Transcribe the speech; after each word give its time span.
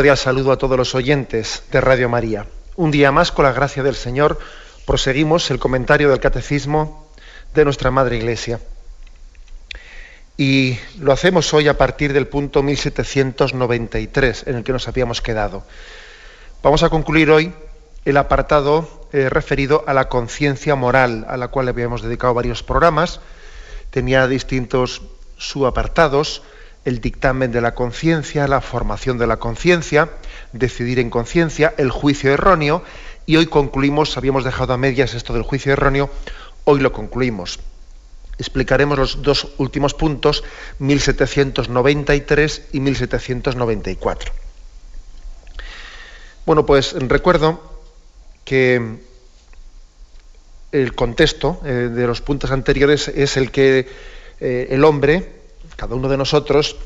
Cordial 0.00 0.16
saludo 0.16 0.50
a 0.50 0.56
todos 0.56 0.78
los 0.78 0.94
oyentes 0.94 1.62
de 1.70 1.78
Radio 1.78 2.08
María. 2.08 2.46
Un 2.74 2.90
día 2.90 3.12
más, 3.12 3.32
con 3.32 3.44
la 3.44 3.52
gracia 3.52 3.82
del 3.82 3.94
Señor, 3.94 4.38
proseguimos 4.86 5.50
el 5.50 5.58
comentario 5.58 6.08
del 6.08 6.20
Catecismo 6.20 7.06
de 7.52 7.66
nuestra 7.66 7.90
Madre 7.90 8.16
Iglesia. 8.16 8.60
Y 10.38 10.78
lo 11.00 11.12
hacemos 11.12 11.52
hoy 11.52 11.68
a 11.68 11.76
partir 11.76 12.14
del 12.14 12.28
punto 12.28 12.62
1793, 12.62 14.44
en 14.46 14.56
el 14.56 14.64
que 14.64 14.72
nos 14.72 14.88
habíamos 14.88 15.20
quedado. 15.20 15.64
Vamos 16.62 16.82
a 16.82 16.88
concluir 16.88 17.30
hoy 17.30 17.52
el 18.06 18.16
apartado 18.16 19.06
eh, 19.12 19.28
referido 19.28 19.84
a 19.86 19.92
la 19.92 20.08
conciencia 20.08 20.76
moral, 20.76 21.26
a 21.28 21.36
la 21.36 21.48
cual 21.48 21.68
habíamos 21.68 22.00
dedicado 22.00 22.32
varios 22.32 22.62
programas. 22.62 23.20
Tenía 23.90 24.26
distintos 24.28 25.02
subapartados 25.36 26.42
el 26.84 27.00
dictamen 27.00 27.52
de 27.52 27.60
la 27.60 27.74
conciencia, 27.74 28.48
la 28.48 28.60
formación 28.60 29.18
de 29.18 29.26
la 29.26 29.38
conciencia, 29.38 30.10
decidir 30.52 30.98
en 30.98 31.10
conciencia, 31.10 31.74
el 31.76 31.90
juicio 31.90 32.32
erróneo, 32.32 32.82
y 33.26 33.36
hoy 33.36 33.46
concluimos, 33.46 34.16
habíamos 34.16 34.44
dejado 34.44 34.72
a 34.72 34.78
medias 34.78 35.14
esto 35.14 35.32
del 35.32 35.42
juicio 35.42 35.72
erróneo, 35.72 36.10
hoy 36.64 36.80
lo 36.80 36.92
concluimos. 36.92 37.60
Explicaremos 38.38 38.98
los 38.98 39.22
dos 39.22 39.48
últimos 39.58 39.92
puntos, 39.94 40.42
1793 40.78 42.68
y 42.72 42.80
1794. 42.80 44.32
Bueno, 46.46 46.64
pues 46.64 46.94
recuerdo 46.94 47.60
que 48.44 48.98
el 50.72 50.94
contexto 50.94 51.60
eh, 51.64 51.90
de 51.92 52.06
los 52.06 52.20
puntos 52.22 52.50
anteriores 52.50 53.08
es 53.08 53.36
el 53.36 53.50
que 53.50 53.88
eh, 54.40 54.68
el 54.70 54.84
hombre, 54.84 55.39
cada 55.80 55.94
uno 55.94 56.10
de 56.10 56.18
nosotros 56.18 56.76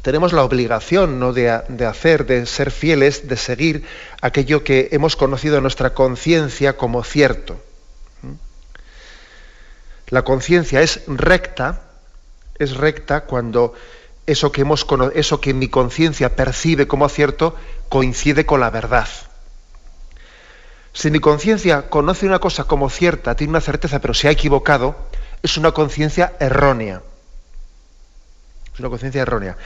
tenemos 0.00 0.32
la 0.32 0.42
obligación 0.42 1.20
¿no? 1.20 1.34
de, 1.34 1.50
hacer, 1.50 2.24
de 2.24 2.46
ser 2.46 2.70
fieles, 2.70 3.28
de 3.28 3.36
seguir 3.36 3.84
aquello 4.22 4.64
que 4.64 4.88
hemos 4.92 5.16
conocido 5.16 5.56
en 5.56 5.62
nuestra 5.62 5.92
conciencia 5.92 6.78
como 6.78 7.04
cierto. 7.04 7.60
La 10.08 10.24
conciencia 10.24 10.80
es 10.80 11.02
recta, 11.08 11.82
es 12.58 12.74
recta 12.74 13.24
cuando 13.24 13.74
eso 14.26 14.50
que, 14.50 14.62
hemos, 14.62 14.86
eso 15.14 15.38
que 15.42 15.52
mi 15.52 15.68
conciencia 15.68 16.34
percibe 16.34 16.88
como 16.88 17.10
cierto 17.10 17.54
coincide 17.90 18.46
con 18.46 18.60
la 18.60 18.70
verdad. 18.70 19.08
Si 20.94 21.10
mi 21.10 21.20
conciencia 21.20 21.90
conoce 21.90 22.24
una 22.24 22.38
cosa 22.38 22.64
como 22.64 22.88
cierta, 22.88 23.36
tiene 23.36 23.50
una 23.50 23.60
certeza, 23.60 24.00
pero 24.00 24.14
se 24.14 24.28
ha 24.28 24.30
equivocado, 24.30 24.96
es 25.42 25.58
una 25.58 25.72
conciencia 25.72 26.32
errónea. 26.40 27.02
Una 28.82 28.90
conciencia 28.90 29.22
errónea. 29.22 29.56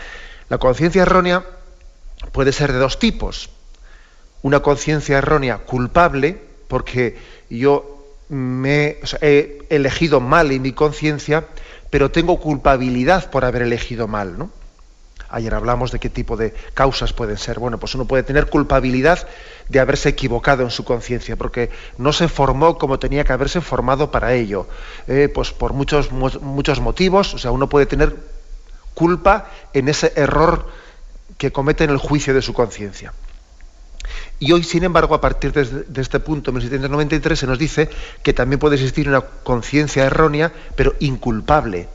La 0.50 0.58
conciencia 0.58 1.00
errónea 1.00 1.42
puede 2.32 2.52
ser 2.52 2.70
de 2.72 2.78
dos 2.78 2.98
tipos. 2.98 3.48
Una 4.42 4.60
conciencia 4.60 5.16
errónea 5.16 5.56
culpable, 5.58 6.38
porque 6.68 7.16
yo 7.48 8.14
me 8.28 8.98
he 9.22 9.66
elegido 9.70 10.20
mal 10.20 10.50
en 10.50 10.60
mi 10.60 10.72
conciencia, 10.72 11.46
pero 11.88 12.10
tengo 12.10 12.38
culpabilidad 12.38 13.30
por 13.30 13.46
haber 13.46 13.62
elegido 13.62 14.06
mal. 14.06 14.50
Ayer 15.30 15.54
hablamos 15.54 15.92
de 15.92 15.98
qué 15.98 16.10
tipo 16.10 16.36
de 16.36 16.52
causas 16.74 17.14
pueden 17.14 17.38
ser. 17.38 17.58
Bueno, 17.58 17.78
pues 17.78 17.94
uno 17.94 18.04
puede 18.04 18.22
tener 18.22 18.50
culpabilidad 18.50 19.26
de 19.70 19.80
haberse 19.80 20.10
equivocado 20.10 20.62
en 20.62 20.70
su 20.70 20.84
conciencia, 20.84 21.36
porque 21.36 21.70
no 21.96 22.12
se 22.12 22.28
formó 22.28 22.76
como 22.76 22.98
tenía 22.98 23.24
que 23.24 23.32
haberse 23.32 23.62
formado 23.62 24.10
para 24.10 24.34
ello. 24.34 24.68
Eh, 25.08 25.30
pues 25.34 25.52
por 25.52 25.72
muchos, 25.72 26.12
muchos 26.12 26.80
motivos, 26.80 27.32
o 27.32 27.38
sea, 27.38 27.50
uno 27.50 27.66
puede 27.66 27.86
tener 27.86 28.35
culpa 28.96 29.50
en 29.74 29.88
ese 29.88 30.14
error 30.16 30.66
que 31.36 31.52
comete 31.52 31.84
en 31.84 31.90
el 31.90 31.98
juicio 31.98 32.32
de 32.32 32.40
su 32.40 32.54
conciencia. 32.54 33.12
Y 34.40 34.52
hoy, 34.52 34.64
sin 34.64 34.84
embargo, 34.84 35.14
a 35.14 35.20
partir 35.20 35.52
de, 35.52 36.00
este 36.00 36.18
punto, 36.18 36.50
1793, 36.50 37.38
se 37.38 37.46
nos 37.46 37.58
dice 37.58 37.90
que 38.22 38.32
también 38.32 38.58
puede 38.58 38.76
existir 38.76 39.06
una 39.08 39.20
conciencia 39.20 40.04
errónea, 40.04 40.50
pero 40.74 40.94
inculpable. 41.00 41.88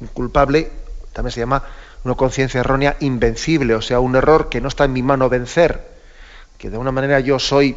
Inculpable 0.00 0.70
también 1.12 1.32
se 1.32 1.40
llama 1.40 1.62
una 2.02 2.16
conciencia 2.16 2.58
errónea 2.58 2.96
invencible, 2.98 3.76
o 3.76 3.82
sea, 3.82 4.00
un 4.00 4.16
error 4.16 4.48
que 4.48 4.60
no 4.60 4.66
está 4.66 4.84
en 4.84 4.92
mi 4.92 5.02
mano 5.02 5.28
vencer, 5.28 5.92
que 6.58 6.70
de 6.70 6.78
una 6.78 6.90
manera 6.90 7.20
yo 7.20 7.38
soy, 7.38 7.76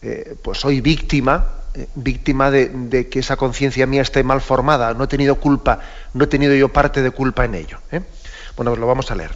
eh, 0.00 0.36
pues 0.42 0.58
soy 0.58 0.80
víctima, 0.80 1.59
víctima 1.94 2.50
de, 2.50 2.68
de, 2.68 3.08
que 3.08 3.20
esa 3.20 3.36
conciencia 3.36 3.86
mía 3.86 4.02
esté 4.02 4.22
mal 4.24 4.40
formada, 4.40 4.94
no 4.94 5.04
he 5.04 5.08
tenido 5.08 5.36
culpa, 5.36 5.80
no 6.14 6.24
he 6.24 6.26
tenido 6.26 6.54
yo 6.54 6.68
parte 6.68 7.02
de 7.02 7.10
culpa 7.10 7.44
en 7.44 7.54
ello. 7.54 7.78
¿eh? 7.92 8.00
Bueno, 8.56 8.70
pues 8.72 8.80
lo 8.80 8.86
vamos 8.86 9.10
a 9.10 9.14
leer. 9.14 9.30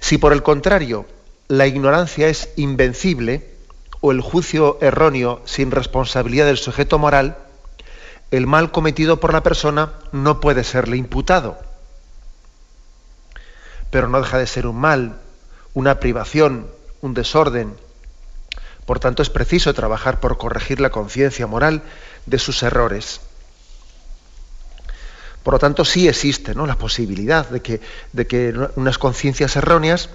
Si 0.00 0.18
por 0.18 0.32
el 0.32 0.42
contrario 0.42 1.06
la 1.48 1.66
ignorancia 1.66 2.28
es 2.28 2.50
invencible 2.56 3.44
o 4.00 4.12
el 4.12 4.20
juicio 4.20 4.78
erróneo 4.80 5.42
sin 5.44 5.70
responsabilidad 5.70 6.46
del 6.46 6.58
sujeto 6.58 6.98
moral, 6.98 7.36
el 8.30 8.46
mal 8.46 8.70
cometido 8.70 9.18
por 9.18 9.32
la 9.32 9.42
persona 9.42 9.92
no 10.12 10.40
puede 10.40 10.64
serle 10.64 10.96
imputado. 10.96 11.58
Pero 13.90 14.08
no 14.08 14.20
deja 14.20 14.38
de 14.38 14.46
ser 14.46 14.66
un 14.66 14.76
mal, 14.76 15.16
una 15.74 15.98
privación, 15.98 16.68
un 17.00 17.14
desorden. 17.14 17.74
Por 18.90 18.98
tanto, 18.98 19.22
es 19.22 19.30
preciso 19.30 19.72
trabajar 19.72 20.18
por 20.18 20.36
corregir 20.36 20.80
la 20.80 20.90
conciencia 20.90 21.46
moral 21.46 21.84
de 22.26 22.40
sus 22.40 22.60
errores. 22.64 23.20
Por 25.44 25.54
lo 25.54 25.60
tanto, 25.60 25.84
sí 25.84 26.08
existe 26.08 26.56
¿no? 26.56 26.66
la 26.66 26.76
posibilidad 26.76 27.48
de 27.48 27.60
que, 27.60 27.80
de 28.12 28.26
que 28.26 28.52
unas 28.74 28.98
conciencias 28.98 29.54
erróneas 29.54 30.10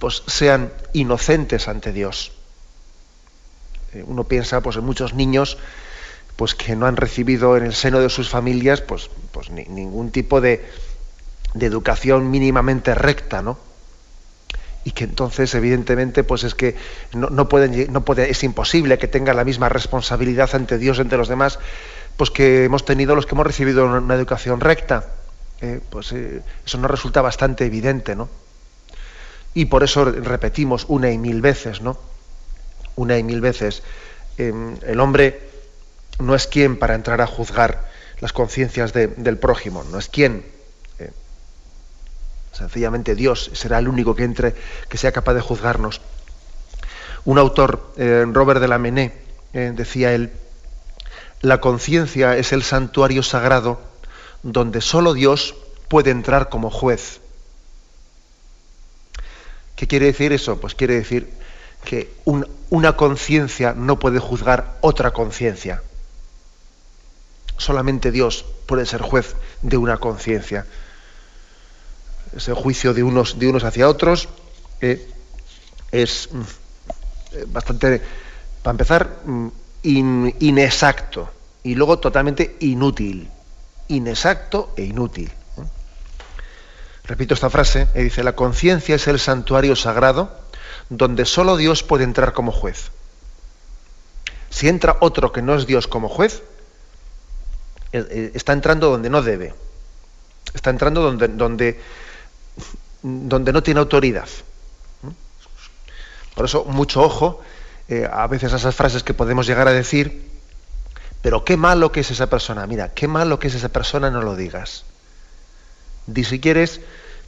pues, 0.00 0.24
sean 0.26 0.72
inocentes 0.92 1.68
ante 1.68 1.92
Dios. 1.92 2.32
Eh, 3.92 4.02
uno 4.04 4.24
piensa 4.24 4.60
pues, 4.60 4.74
en 4.74 4.84
muchos 4.84 5.14
niños 5.14 5.56
pues 6.34 6.56
que 6.56 6.74
no 6.74 6.86
han 6.86 6.96
recibido 6.96 7.56
en 7.56 7.64
el 7.64 7.76
seno 7.76 8.00
de 8.00 8.10
sus 8.10 8.28
familias 8.28 8.80
pues, 8.80 9.08
pues 9.30 9.50
ni, 9.50 9.66
ningún 9.66 10.10
tipo 10.10 10.40
de, 10.40 10.68
de, 11.54 11.66
educación 11.66 12.28
mínimamente 12.28 12.92
recta, 12.92 13.40
¿no? 13.40 13.69
Y 14.84 14.92
que 14.92 15.04
entonces, 15.04 15.54
evidentemente, 15.54 16.24
pues 16.24 16.44
es 16.44 16.54
que 16.54 16.74
no, 17.12 17.28
no 17.28 17.48
pueden, 17.48 17.92
no 17.92 18.04
puede, 18.04 18.30
es 18.30 18.42
imposible 18.42 18.98
que 18.98 19.08
tengan 19.08 19.36
la 19.36 19.44
misma 19.44 19.68
responsabilidad 19.68 20.48
ante 20.54 20.78
Dios, 20.78 20.98
ante 20.98 21.16
los 21.18 21.28
demás, 21.28 21.58
pues 22.16 22.30
que 22.30 22.64
hemos 22.64 22.84
tenido 22.84 23.14
los 23.14 23.26
que 23.26 23.34
hemos 23.34 23.46
recibido 23.46 23.84
una 23.86 24.14
educación 24.14 24.60
recta. 24.60 25.06
Eh, 25.62 25.80
pues 25.90 26.12
eh, 26.12 26.42
eso 26.64 26.78
nos 26.78 26.90
resulta 26.90 27.20
bastante 27.20 27.66
evidente, 27.66 28.16
¿no? 28.16 28.28
Y 29.52 29.66
por 29.66 29.82
eso 29.82 30.04
repetimos 30.04 30.86
una 30.88 31.10
y 31.10 31.18
mil 31.18 31.42
veces, 31.42 31.82
¿no? 31.82 31.98
Una 32.96 33.18
y 33.18 33.22
mil 33.22 33.40
veces. 33.40 33.82
Eh, 34.38 34.52
el 34.86 35.00
hombre 35.00 35.40
no 36.18 36.34
es 36.34 36.46
quien 36.46 36.78
para 36.78 36.94
entrar 36.94 37.20
a 37.20 37.26
juzgar 37.26 37.88
las 38.20 38.32
conciencias 38.32 38.92
de, 38.92 39.08
del 39.08 39.36
prójimo, 39.36 39.84
no 39.84 39.98
es 39.98 40.08
quien. 40.08 40.44
Sencillamente 42.52 43.14
Dios 43.14 43.50
será 43.54 43.78
el 43.78 43.88
único 43.88 44.14
que 44.14 44.24
entre, 44.24 44.54
que 44.88 44.98
sea 44.98 45.12
capaz 45.12 45.34
de 45.34 45.40
juzgarnos. 45.40 46.00
Un 47.24 47.38
autor, 47.38 47.92
eh, 47.96 48.24
Robert 48.30 48.60
de 48.60 48.68
la 48.68 48.78
Mené, 48.78 49.14
eh, 49.52 49.72
decía 49.74 50.12
él, 50.12 50.32
la 51.42 51.60
conciencia 51.60 52.36
es 52.36 52.52
el 52.52 52.62
santuario 52.62 53.22
sagrado 53.22 53.80
donde 54.42 54.80
solo 54.80 55.14
Dios 55.14 55.54
puede 55.88 56.10
entrar 56.10 56.48
como 56.48 56.70
juez. 56.70 57.20
¿Qué 59.76 59.86
quiere 59.86 60.06
decir 60.06 60.32
eso? 60.32 60.60
Pues 60.60 60.74
quiere 60.74 60.94
decir 60.94 61.30
que 61.84 62.12
un, 62.24 62.46
una 62.68 62.96
conciencia 62.96 63.74
no 63.74 63.98
puede 63.98 64.18
juzgar 64.18 64.76
otra 64.80 65.12
conciencia 65.12 65.82
solamente 67.60 68.10
Dios 68.10 68.44
puede 68.66 68.86
ser 68.86 69.02
juez 69.02 69.36
de 69.62 69.76
una 69.76 69.98
conciencia. 69.98 70.66
Ese 72.36 72.54
juicio 72.54 72.94
de 72.94 73.02
unos, 73.02 73.38
de 73.38 73.48
unos 73.48 73.64
hacia 73.64 73.88
otros 73.88 74.28
eh, 74.80 75.08
es 75.90 76.28
mm, 76.30 76.40
eh, 77.32 77.44
bastante, 77.48 78.02
para 78.62 78.72
empezar, 78.72 79.20
mm, 79.24 79.48
inexacto 79.82 81.30
y 81.62 81.74
luego 81.74 81.98
totalmente 81.98 82.56
inútil. 82.60 83.28
Inexacto 83.88 84.72
e 84.76 84.84
inútil. 84.84 85.30
Repito 87.04 87.34
esta 87.34 87.50
frase, 87.50 87.88
y 87.94 88.04
dice, 88.04 88.22
la 88.22 88.36
conciencia 88.36 88.94
es 88.94 89.08
el 89.08 89.18
santuario 89.18 89.74
sagrado 89.74 90.30
donde 90.90 91.24
solo 91.24 91.56
Dios 91.56 91.82
puede 91.82 92.04
entrar 92.04 92.32
como 92.32 92.52
juez. 92.52 92.90
Si 94.50 94.68
entra 94.68 94.96
otro 95.00 95.32
que 95.32 95.42
no 95.42 95.54
es 95.54 95.66
Dios 95.66 95.86
como 95.86 96.08
juez, 96.08 96.42
eh, 97.92 98.06
eh, 98.10 98.30
está 98.34 98.52
entrando 98.52 98.90
donde 98.90 99.08
no 99.08 99.22
debe. 99.22 99.54
Está 100.54 100.70
entrando 100.70 101.00
donde, 101.00 101.28
donde, 101.28 101.80
donde 103.02 103.52
no 103.52 103.62
tiene 103.62 103.80
autoridad. 103.80 104.28
Por 106.34 106.44
eso, 106.44 106.64
mucho 106.64 107.02
ojo 107.02 107.40
eh, 107.88 108.08
a 108.10 108.26
veces 108.28 108.52
a 108.52 108.56
esas 108.56 108.74
frases 108.74 109.02
que 109.02 109.14
podemos 109.14 109.46
llegar 109.46 109.66
a 109.68 109.72
decir, 109.72 110.30
pero 111.22 111.44
qué 111.44 111.56
malo 111.56 111.92
que 111.92 112.00
es 112.00 112.10
esa 112.10 112.28
persona. 112.28 112.66
Mira, 112.66 112.94
qué 112.94 113.08
malo 113.08 113.38
que 113.38 113.48
es 113.48 113.54
esa 113.54 113.68
persona, 113.68 114.10
no 114.10 114.22
lo 114.22 114.36
digas. 114.36 114.84
Di 116.06 116.24
si 116.24 116.40
quieres, 116.40 116.80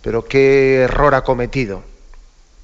pero 0.03 0.25
qué 0.25 0.83
error 0.83 1.15
ha 1.15 1.25
cometido, 1.25 1.83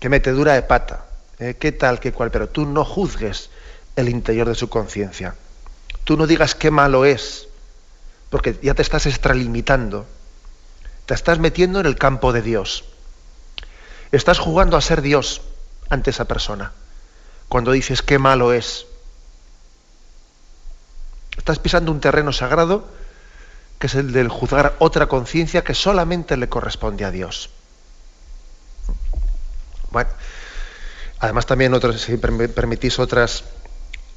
qué 0.01 0.09
metedura 0.09 0.55
de 0.55 0.63
pata, 0.63 1.07
eh, 1.39 1.57
qué 1.59 1.73
tal, 1.73 2.01
qué 2.01 2.13
cual, 2.13 2.31
pero 2.31 2.49
tú 2.49 2.67
no 2.67 2.85
juzgues 2.85 3.51
el 3.97 4.09
interior 4.09 4.49
de 4.49 4.55
su 4.55 4.69
conciencia. 4.69 5.35
Tú 6.05 6.17
no 6.17 6.27
digas 6.27 6.55
qué 6.55 6.71
malo 6.71 7.05
es, 7.05 7.49
porque 8.31 8.59
ya 8.63 8.75
te 8.75 8.83
estás 8.83 9.07
extralimitando, 9.07 10.07
te 11.09 11.15
estás 11.15 11.39
metiendo 11.39 11.81
en 11.81 11.87
el 11.87 11.97
campo 11.97 12.35
de 12.35 12.43
Dios. 12.43 12.85
Estás 14.13 14.39
jugando 14.39 14.77
a 14.77 14.83
ser 14.83 15.01
Dios 15.01 15.41
ante 15.89 16.11
esa 16.11 16.27
persona. 16.27 16.73
Cuando 17.49 17.73
dices 17.73 18.03
qué 18.03 18.19
malo 18.19 18.53
es, 18.53 18.85
estás 21.39 21.59
pisando 21.61 21.93
un 21.93 22.01
terreno 22.01 22.31
sagrado 22.35 22.87
que 23.79 23.87
es 23.87 23.95
el 23.95 24.13
del 24.13 24.29
juzgar 24.29 24.77
otra 24.81 25.07
conciencia 25.07 25.65
que 25.65 25.73
solamente 25.73 26.37
le 26.37 26.51
corresponde 26.51 27.07
a 27.07 27.11
Dios. 27.11 27.49
Bueno, 29.91 30.11
además 31.21 31.47
también, 31.47 31.73
otros, 31.73 32.03
si 32.03 32.19
permitís 32.19 32.99
otras, 32.99 33.45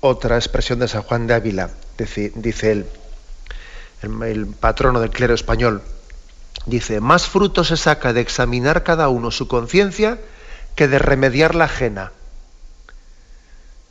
otra 0.02 0.36
expresión 0.36 0.80
de 0.80 0.90
San 0.90 1.04
Juan 1.04 1.26
de 1.26 1.36
Ávila, 1.36 1.70
dice, 1.98 2.72
él, 2.74 2.86
el, 4.02 4.48
patrono 4.48 5.00
del 5.00 5.12
clero 5.12 5.34
español, 5.34 5.82
dice, 6.66 7.00
más 7.02 7.28
fruto 7.28 7.63
se 7.63 7.78
saca 7.78 8.13
de 8.13 8.22
examinar 8.22 8.84
cada 8.84 9.10
uno 9.10 9.31
su 9.31 9.48
conciencia 9.48 10.19
que 10.75 10.88
de 10.88 11.00
remediar 11.00 11.56
la 11.56 11.66
ajena. 11.66 12.12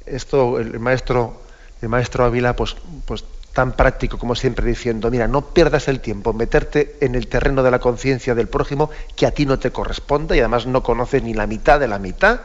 Esto 0.06 0.58
el 0.58 0.78
maestro, 0.80 1.40
el 1.82 1.88
maestro 1.88 2.24
Ávila, 2.24 2.56
pues, 2.56 2.76
pues 3.04 3.24
tan 3.52 3.72
práctico 3.72 4.18
como 4.18 4.34
siempre 4.34 4.66
diciendo, 4.66 5.10
mira, 5.10 5.26
no 5.26 5.42
pierdas 5.46 5.88
el 5.88 6.00
tiempo, 6.00 6.32
meterte 6.32 6.96
en 7.00 7.14
el 7.14 7.26
terreno 7.26 7.62
de 7.62 7.70
la 7.70 7.80
conciencia 7.80 8.34
del 8.34 8.48
prójimo 8.48 8.90
que 9.16 9.26
a 9.26 9.32
ti 9.32 9.46
no 9.46 9.58
te 9.58 9.72
corresponde 9.72 10.36
y 10.36 10.40
además 10.40 10.66
no 10.66 10.82
conoces 10.82 11.22
ni 11.22 11.34
la 11.34 11.46
mitad 11.46 11.80
de 11.80 11.88
la 11.88 11.98
mitad. 11.98 12.40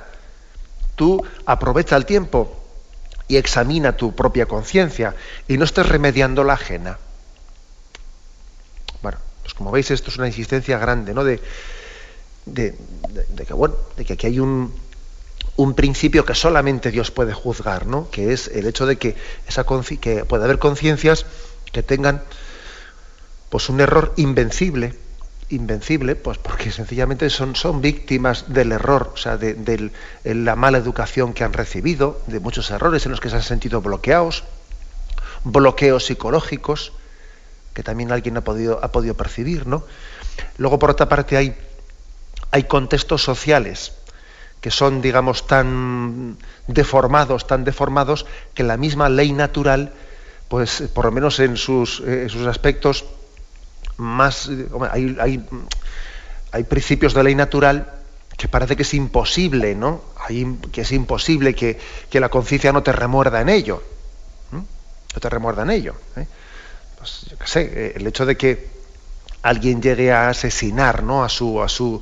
Tú 0.95 1.23
aprovecha 1.45 1.95
el 1.95 2.05
tiempo 2.05 2.59
y 3.27 3.37
examina 3.37 3.97
tu 3.97 4.15
propia 4.15 4.45
conciencia 4.45 5.15
y 5.47 5.57
no 5.57 5.65
estés 5.65 5.87
remediando 5.87 6.43
la 6.43 6.53
ajena. 6.53 6.97
Pues 9.45 9.53
como 9.53 9.69
veis 9.69 9.91
esto 9.91 10.09
es 10.09 10.17
una 10.17 10.25
insistencia 10.25 10.79
grande, 10.79 11.13
¿no? 11.13 11.23
De, 11.23 11.39
de, 12.47 12.73
que 13.45 13.53
bueno, 13.53 13.75
de 13.95 14.03
que 14.03 14.13
aquí 14.13 14.25
hay 14.25 14.39
un, 14.39 14.73
un 15.55 15.75
principio 15.75 16.25
que 16.25 16.33
solamente 16.33 16.89
Dios 16.89 17.11
puede 17.11 17.31
juzgar, 17.33 17.85
¿no? 17.85 18.09
que 18.09 18.33
es 18.33 18.47
el 18.47 18.65
hecho 18.65 18.87
de 18.87 18.97
que, 18.97 19.15
esa 19.47 19.65
que 20.01 20.25
puede 20.25 20.43
haber 20.43 20.57
conciencias 20.57 21.27
que 21.71 21.83
tengan 21.83 22.23
pues, 23.49 23.69
un 23.69 23.81
error 23.81 24.13
invencible, 24.17 24.95
invencible, 25.49 26.15
pues 26.15 26.39
porque 26.39 26.71
sencillamente 26.71 27.29
son, 27.29 27.55
son 27.55 27.81
víctimas 27.81 28.51
del 28.51 28.71
error, 28.71 29.11
o 29.13 29.17
sea, 29.17 29.37
de, 29.37 29.91
la 30.23 30.55
mala 30.55 30.79
educación 30.79 31.33
que 31.33 31.43
han 31.43 31.53
recibido, 31.53 32.19
de 32.25 32.39
muchos 32.39 32.71
errores 32.71 33.05
en 33.05 33.11
los 33.11 33.19
que 33.19 33.29
se 33.29 33.35
han 33.35 33.43
sentido 33.43 33.81
bloqueados, 33.81 34.43
bloqueos 35.43 36.05
psicológicos, 36.07 36.93
que 37.75 37.83
también 37.83 38.11
alguien 38.11 38.37
ha 38.37 38.41
podido, 38.41 38.79
ha 38.81 38.91
podido 38.91 39.13
percibir, 39.15 39.67
¿no? 39.67 39.83
Luego, 40.57 40.79
por 40.79 40.89
otra 40.89 41.09
parte, 41.09 41.35
hay, 41.35 41.55
hay 42.49 42.63
contextos 42.63 43.21
sociales 43.21 43.91
que 44.61 44.71
son, 44.71 45.01
digamos, 45.01 45.45
tan 45.45 46.37
deformados, 46.67 47.45
tan 47.45 47.65
deformados, 47.65 48.25
que 48.55 48.63
la 48.63 48.77
misma 48.77 49.09
ley 49.09 49.33
natural, 49.33 49.91
pues 50.47 50.83
por 50.93 51.05
lo 51.05 51.11
menos 51.11 51.39
en 51.39 51.57
sus, 51.57 51.99
eh, 51.99 52.29
sus 52.29 52.47
aspectos 52.47 53.05
más... 53.97 54.49
Hay, 54.89 55.17
hay, 55.19 55.45
hay, 56.51 56.63
principios 56.63 57.13
de 57.13 57.23
ley 57.23 57.35
natural 57.35 57.93
que 58.37 58.47
parece 58.47 58.77
que 58.77 58.83
es 58.83 58.93
imposible, 58.93 59.75
¿no? 59.75 60.01
Que 60.71 60.81
es 60.81 60.91
imposible 60.93 61.53
que, 61.53 61.77
que 62.09 62.21
la 62.21 62.29
conciencia 62.29 62.71
no 62.71 62.81
te 62.83 62.93
remuerda 62.93 63.41
en 63.41 63.49
ello. 63.49 63.83
No 64.51 65.21
te 65.21 65.29
remuerda 65.29 65.63
en 65.63 65.69
ello. 65.71 65.95
¿eh? 66.15 66.25
Pues 67.05 67.27
yo 67.29 67.37
qué 67.37 67.45
sé, 67.45 67.93
el 67.95 68.07
hecho 68.07 68.25
de 68.25 68.35
que 68.35 68.67
alguien 69.43 69.79
llegue 69.79 70.11
a 70.11 70.29
asesinar 70.29 71.03
¿no? 71.03 71.23
a, 71.23 71.29
su, 71.29 71.61
a, 71.61 71.69
su, 71.69 72.01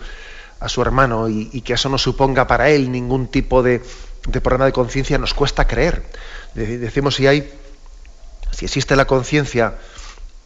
a 0.62 0.70
su 0.70 0.82
hermano 0.82 1.28
y, 1.28 1.60
que 1.60 1.74
eso 1.74 1.90
no 1.90 1.98
suponga 1.98 2.48
para 2.48 2.70
él 2.70 2.90
ningún 2.90 3.28
tipo 3.28 3.62
de, 3.62 3.82
problema 4.42 4.64
de 4.64 4.72
conciencia, 4.72 5.18
nos 5.18 5.34
cuesta 5.34 5.68
creer. 5.68 6.04
Decimos 6.56 7.16
si 7.16 7.28
hay, 7.28 7.52
si 8.52 8.64
existe 8.64 8.96
la 8.96 9.04
conciencia 9.04 9.76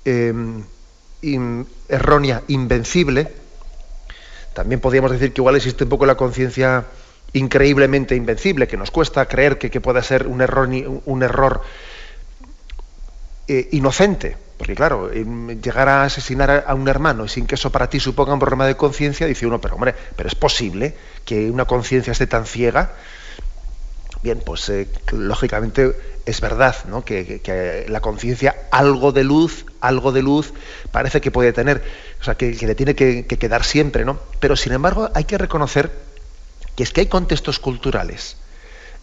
em, 0.03 0.63
errónea, 1.87 2.41
invencible, 2.47 3.31
también 4.55 4.81
podríamos 4.81 5.11
decir 5.11 5.33
que 5.33 5.41
igual 5.41 5.55
existe 5.55 5.83
un 5.83 5.91
poco 5.91 6.07
la 6.07 6.15
conciencia 6.15 6.83
increíblemente 7.33 8.15
invencible, 8.15 8.67
que 8.67 8.75
nos 8.75 8.89
cuesta 8.89 9.27
creer 9.27 9.59
que, 9.59 9.69
pueda 9.81 10.01
ser 10.01 10.25
un 10.25 10.41
error, 10.41 10.67
un 11.05 11.21
error 11.21 11.61
eh, 13.47 13.69
inocente. 13.71 14.46
Porque 14.57 14.75
claro, 14.75 15.11
llegar 15.11 15.87
a 15.87 16.03
asesinar 16.03 16.65
a 16.67 16.73
un 16.73 16.87
hermano 16.87 17.27
sin 17.27 17.45
que 17.45 17.55
eso 17.55 17.71
para 17.71 17.89
ti 17.89 17.99
suponga 17.99 18.33
un 18.33 18.39
problema 18.39 18.65
de 18.65 18.75
conciencia, 18.75 19.27
dice 19.27 19.45
uno, 19.45 19.61
pero 19.61 19.75
hombre, 19.75 19.93
pero 20.15 20.27
es 20.27 20.35
posible 20.35 20.95
que 21.25 21.51
una 21.51 21.65
conciencia 21.65 22.11
esté 22.11 22.25
tan 22.25 22.45
ciega. 22.45 22.93
Bien, 24.23 24.41
pues 24.43 24.67
eh, 24.69 24.87
lógicamente 25.11 25.95
es 26.25 26.41
verdad, 26.41 26.75
¿no? 26.89 27.05
Que, 27.05 27.85
la 27.87 28.01
conciencia 28.01 28.55
algo 28.71 29.11
de 29.11 29.23
luz, 29.23 29.65
algo 29.79 30.11
de 30.11 30.23
luz 30.23 30.53
parece 30.91 31.21
que 31.21 31.29
puede 31.29 31.53
tener, 31.53 31.83
o 32.19 32.23
sea, 32.23 32.33
que, 32.33 32.51
le 32.51 32.73
tiene 32.73 32.95
que, 32.95 33.25
quedar 33.25 33.63
siempre, 33.63 34.05
¿no? 34.05 34.19
Pero 34.39 34.55
sin 34.55 34.73
embargo 34.73 35.11
hay 35.13 35.25
que 35.25 35.37
reconocer 35.37 35.91
que 36.75 36.81
es 36.81 36.91
que 36.91 37.01
hay 37.01 37.07
contextos 37.07 37.59
culturales 37.59 38.37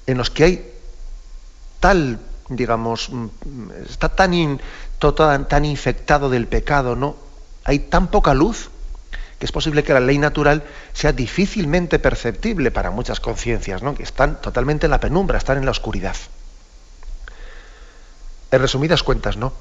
en 0.07 0.19
los 0.19 0.31
que 0.31 0.45
hay 0.45 0.73
tal 1.79 2.19
digamos, 2.49 3.09
mm, 3.11 3.29
está 3.89 4.09
tan, 4.09 4.61
tan, 5.13 5.65
infectado 5.67 6.31
del 6.31 6.47
pecado, 6.47 6.97
¿no? 6.97 7.17
Hay 7.65 7.81
tan 7.81 8.09
poca 8.09 8.33
luz 8.33 8.71
que 9.39 9.45
es 9.45 9.53
posible 9.53 9.85
que 9.85 9.93
la 9.93 10.01
ley 10.01 10.17
natural 10.17 10.63
sea 10.95 11.13
difícilmente 11.13 11.99
perceptible 11.99 12.71
para 12.71 12.91
muchas 12.91 13.21
conciencias, 13.21 13.83
¿no? 13.83 13.95
que 13.95 14.05
están 14.05 14.41
totalmente 14.41 14.87
en 14.87 14.93
la 14.93 15.01
penumbra, 15.01 15.37
están 15.37 15.59
en 15.59 15.65
la 15.65 15.73
oscuridad. 15.73 16.17
En 18.51 18.61
resumidas 18.61 19.03
cuentas, 19.03 19.37
¿no? 19.37 19.53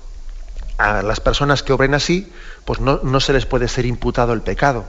A 0.78 1.02
las 1.02 1.20
personas 1.20 1.64
que 1.64 1.74
obren 1.74 1.96
así, 1.96 2.32
pues 2.66 2.80
no, 2.80 3.00
no 3.04 3.20
se 3.20 3.34
les 3.34 3.46
puede 3.46 3.68
ser 3.68 3.86
imputado 3.86 4.34
el 4.34 4.42
pecado, 4.42 4.86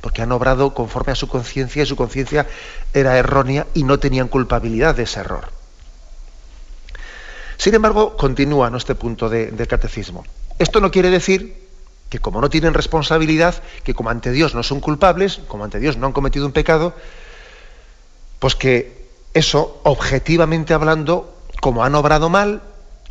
porque 0.00 0.22
han 0.22 0.32
obrado 0.32 0.72
conforme 0.74 1.12
a 1.12 1.16
su 1.16 1.28
conciencia 1.28 1.82
y 1.82 1.86
su 1.86 1.96
conciencia 1.96 2.46
era 2.94 3.18
errónea 3.18 3.66
y 3.74 3.82
no 3.82 3.98
tenían 3.98 4.28
culpabilidad 4.28 4.94
de 4.94 5.02
ese 5.02 5.20
error. 5.20 5.59
Sin 7.60 7.74
embargo, 7.74 8.16
continúa 8.16 8.72
este 8.74 8.94
punto 8.94 9.28
del 9.28 9.66
catecismo. 9.66 10.24
Esto 10.58 10.80
no 10.80 10.90
quiere 10.90 11.10
decir 11.10 11.68
que 12.08 12.18
como 12.18 12.40
no 12.40 12.48
tienen 12.48 12.72
responsabilidad, 12.72 13.54
que 13.84 13.92
como 13.92 14.08
ante 14.08 14.32
Dios 14.32 14.54
no 14.54 14.62
son 14.62 14.80
culpables, 14.80 15.40
como 15.46 15.64
ante 15.64 15.78
Dios 15.78 15.98
no 15.98 16.06
han 16.06 16.14
cometido 16.14 16.46
un 16.46 16.52
pecado, 16.52 16.94
pues 18.38 18.54
que 18.56 19.10
eso, 19.34 19.78
objetivamente 19.84 20.72
hablando, 20.72 21.36
como 21.60 21.84
han 21.84 21.94
obrado 21.94 22.30
mal, 22.30 22.62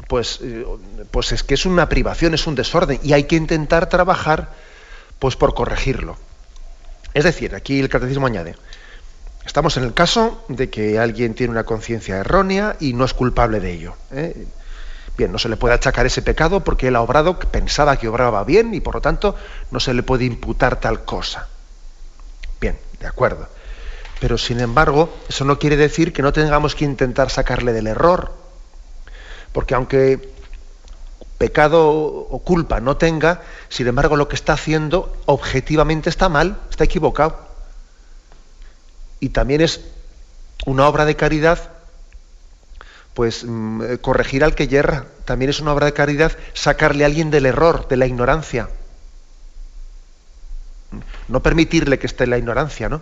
pues, 0.08 0.40
eh, 0.42 0.66
pues 1.12 1.32
es 1.32 1.44
que 1.44 1.54
es 1.54 1.68
una 1.68 1.88
privación, 1.88 2.34
es 2.34 2.48
un 2.48 2.56
desorden, 2.56 3.00
y 3.04 3.14
hay 3.14 3.26
que 3.26 3.36
intentar 3.36 3.88
trabajar 3.88 4.50
pues 5.20 5.36
por 5.36 5.54
corregirlo. 5.54 6.18
Es 7.14 7.24
decir, 7.24 7.54
aquí 7.54 7.80
el 7.80 7.88
catecismo 7.88 8.26
añade, 8.26 8.56
Estamos 9.50 9.78
en 9.78 9.84
el 9.84 9.96
caso 9.96 10.44
de 10.48 10.70
que 10.70 11.00
alguien 11.00 11.34
tiene 11.34 11.50
una 11.50 11.64
conciencia 11.64 12.18
errónea 12.18 12.76
y 12.80 12.94
no 12.94 13.04
es 13.04 13.16
culpable 13.16 13.60
de 13.60 13.72
ello. 13.72 13.96
¿eh? 14.12 14.46
Bien, 15.18 15.32
no 15.32 15.40
se 15.40 15.50
le 15.50 15.58
puede 15.58 15.74
achacar 15.74 16.06
ese 16.06 16.22
pecado 16.22 16.64
porque 16.64 16.90
él 16.90 16.96
ha 16.96 17.02
obrado, 17.02 17.40
pensaba 17.40 17.98
que 17.98 18.08
obraba 18.08 18.44
bien 18.44 18.76
y 18.76 18.80
por 18.80 18.94
lo 18.94 19.02
tanto 19.02 19.36
no 19.72 19.80
se 19.80 19.96
le 19.96 20.04
puede 20.04 20.26
imputar 20.26 20.80
tal 20.80 21.04
cosa. 21.04 21.48
Bien, 22.62 22.78
de 23.00 23.08
acuerdo. 23.08 23.48
Pero 24.20 24.38
sin 24.38 24.60
embargo, 24.60 25.12
eso 25.28 25.46
no 25.46 25.58
quiere 25.58 25.78
decir 25.78 26.14
que 26.14 26.22
no 26.22 26.32
tengamos 26.32 26.76
que 26.76 26.86
intentar 26.86 27.32
sacarle 27.32 27.74
del 27.74 27.88
error. 27.88 28.32
Porque 29.52 29.74
aunque 29.74 30.32
pecado 31.40 31.90
o 31.90 32.40
culpa 32.44 32.82
no 32.82 32.98
tenga, 32.98 33.42
sin 33.68 33.88
embargo 33.88 34.16
lo 34.16 34.28
que 34.28 34.36
está 34.36 34.54
haciendo 34.54 35.12
objetivamente 35.26 36.08
está 36.08 36.30
mal, 36.30 36.60
está 36.70 36.84
equivocado. 36.84 37.49
Y 39.20 39.30
también 39.30 39.62
es 39.62 39.82
una 40.66 40.88
obra 40.88 41.06
de 41.06 41.16
caridad, 41.16 41.72
pues 43.14 43.44
mm, 43.44 43.82
eh, 43.82 43.98
corregir 44.00 44.44
al 44.44 44.56
que 44.56 44.68
yerra. 44.68 45.06
También 45.26 45.50
es 45.50 45.60
una 45.60 45.74
obra 45.74 45.86
de 45.86 45.94
caridad 45.94 46.32
sacarle 46.54 47.04
a 47.04 47.08
alguien 47.08 47.32
del 47.32 47.46
error, 47.46 47.88
de 47.88 47.98
la 47.98 48.06
ignorancia. 48.06 48.70
No 51.28 51.44
permitirle 51.44 52.00
que 52.00 52.08
esté 52.08 52.24
en 52.24 52.32
la 52.32 52.38
ignorancia, 52.38 52.90
¿no? 52.90 53.02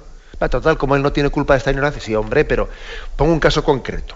Total, 0.50 0.78
como 0.78 0.96
él 0.96 1.02
no 1.02 1.14
tiene 1.14 1.30
culpa 1.30 1.54
de 1.54 1.60
esta 1.60 1.72
ignorancia, 1.72 2.02
sí, 2.02 2.14
hombre, 2.14 2.46
pero 2.46 2.70
pongo 3.16 3.34
un 3.34 3.40
caso 3.40 3.64
concreto. 3.64 4.16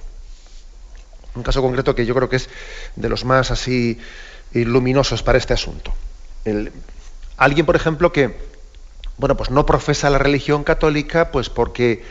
Un 1.34 1.44
caso 1.44 1.62
concreto 1.62 1.96
que 1.96 2.06
yo 2.06 2.14
creo 2.14 2.30
que 2.30 2.36
es 2.36 2.50
de 2.96 3.10
los 3.10 3.26
más 3.26 3.50
así 3.50 4.00
luminosos 4.54 5.24
para 5.24 5.38
este 5.38 5.54
asunto. 5.54 5.94
alguien, 7.38 7.66
por 7.66 7.76
ejemplo, 7.76 8.12
que 8.12 8.51
bueno, 9.22 9.38
pues 9.38 9.52
no 9.52 9.68
profesa 9.68 10.10
la 10.10 10.18
religión 10.18 10.64
católica, 10.64 11.30
pues 11.30 11.48
porque 11.48 12.04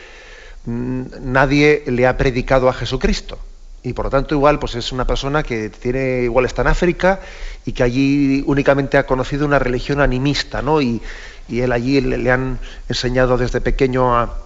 mm, 0.63 1.01
nadie 1.19 1.83
le 1.87 2.07
ha 2.07 2.15
predicado 2.15 2.69
a 2.69 2.73
Jesucristo. 2.73 3.37
Y 3.83 3.91
por 3.91 4.05
lo 4.05 4.11
tanto, 4.11 4.33
igual, 4.33 4.59
pues 4.59 4.75
es 4.75 4.93
una 4.93 5.05
persona 5.05 5.43
que 5.43 5.69
tiene, 5.69 6.21
igual 6.23 6.45
está 6.45 6.61
en 6.61 6.69
África 6.69 7.19
y 7.65 7.73
que 7.73 7.83
allí 7.83 8.43
únicamente 8.47 8.97
ha 8.97 9.05
conocido 9.05 9.45
una 9.45 9.59
religión 9.59 9.99
animista, 9.99 10.61
¿no? 10.61 10.81
Y, 10.81 11.01
y 11.49 11.59
él 11.59 11.73
allí 11.73 11.99
le, 11.99 12.31
han 12.31 12.59
enseñado 12.87 13.37
desde 13.37 13.59
pequeño 13.59 14.15
a, 14.15 14.37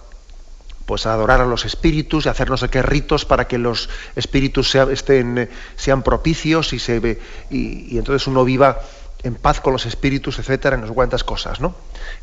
pues 0.87 1.05
a 1.05 1.13
adorar 1.13 1.41
a 1.41 1.45
los 1.45 1.65
espíritus 1.65 2.25
y 2.25 2.29
hacer 2.29 2.49
no 2.49 2.57
sé 2.57 2.69
qué 2.69 2.81
ritos 2.81 3.25
para 3.25 3.47
que 3.47 3.59
los 3.59 3.89
espíritus 4.15 4.73
estén, 4.73 5.51
sean 5.75 6.01
propicios 6.01 6.73
y, 6.73 6.79
se, 6.79 7.19
y, 7.51 7.89
y, 7.91 7.97
entonces 7.99 8.25
uno 8.25 8.43
viva 8.43 8.79
en 9.25 9.33
paz 9.33 9.59
con 9.59 9.73
los 9.73 9.87
espíritus, 9.87 10.37
etcétera, 10.37 10.75
en 10.75 10.83
unas 10.83 10.93
cuantas 10.93 11.23
cosas, 11.23 11.59
¿no? 11.59 11.73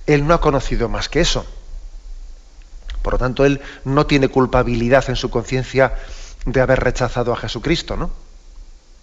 Él 0.06 0.24
no 0.24 0.34
ha 0.34 0.40
conocido 0.40 0.88
más 0.88 1.08
que 1.08 1.20
eso. 1.20 1.44
Por 3.02 3.14
lo 3.14 3.18
tanto, 3.18 3.44
él 3.44 3.60
no 3.84 4.06
tiene 4.06 4.28
culpabilidad 4.28 5.04
en 5.08 5.16
su 5.16 5.28
conciencia 5.28 5.94
de 6.46 6.60
haber 6.60 6.78
rechazado 6.78 7.32
a 7.32 7.36
Jesucristo, 7.36 7.96
¿no? 7.96 8.10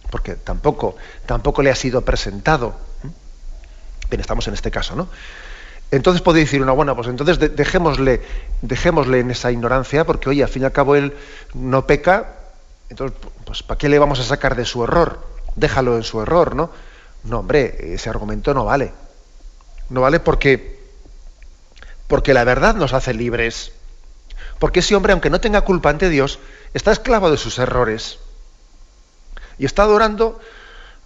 Porque 0.09 0.35
tampoco, 0.35 0.95
tampoco 1.25 1.61
le 1.61 1.71
ha 1.71 1.75
sido 1.75 2.01
presentado. 2.05 2.73
Bien, 4.09 4.21
estamos 4.21 4.47
en 4.47 4.53
este 4.53 4.71
caso, 4.71 4.95
¿no? 4.95 5.09
Entonces 5.91 6.21
podría 6.21 6.45
decir 6.45 6.61
una 6.61 6.71
buena, 6.71 6.95
pues 6.95 7.07
entonces 7.09 7.37
dejémosle, 7.53 8.21
dejémosle 8.61 9.19
en 9.19 9.31
esa 9.31 9.51
ignorancia, 9.51 10.05
porque 10.05 10.29
oye, 10.29 10.43
al 10.43 10.49
fin 10.49 10.61
y 10.61 10.65
al 10.65 10.71
cabo 10.71 10.95
él 10.95 11.13
no 11.53 11.85
peca, 11.85 12.35
entonces, 12.89 13.17
pues 13.43 13.61
¿para 13.61 13.77
qué 13.77 13.89
le 13.89 13.99
vamos 13.99 14.21
a 14.21 14.23
sacar 14.23 14.55
de 14.55 14.63
su 14.63 14.85
error? 14.85 15.19
Déjalo 15.55 15.97
en 15.97 16.03
su 16.03 16.21
error, 16.21 16.55
¿no? 16.55 16.71
No, 17.23 17.39
hombre, 17.39 17.93
ese 17.93 18.09
argumento 18.09 18.53
no 18.53 18.65
vale. 18.65 18.93
No 19.89 20.01
vale 20.01 20.19
porque, 20.19 20.79
porque 22.07 22.33
la 22.33 22.43
verdad 22.43 22.75
nos 22.75 22.93
hace 22.93 23.13
libres. 23.13 23.71
Porque 24.59 24.79
ese 24.79 24.95
hombre, 24.95 25.13
aunque 25.13 25.29
no 25.29 25.41
tenga 25.41 25.61
culpa 25.61 25.89
ante 25.89 26.09
Dios, 26.09 26.39
está 26.73 26.91
esclavo 26.91 27.31
de 27.31 27.37
sus 27.37 27.59
errores. 27.59 28.19
Y 29.57 29.65
está 29.65 29.83
adorando 29.83 30.39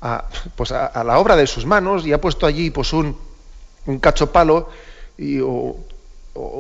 a, 0.02 0.26
pues 0.56 0.72
a 0.72 1.04
la 1.04 1.18
obra 1.18 1.36
de 1.36 1.48
sus 1.48 1.66
manos 1.66 2.06
y 2.06 2.14
ha 2.14 2.22
puesto 2.22 2.46
allí 2.46 2.70
pues 2.70 2.94
un, 2.94 3.18
un 3.86 4.00
cacho 4.00 4.32
palo 4.32 4.70
y, 5.18 5.40
o, 5.42 5.78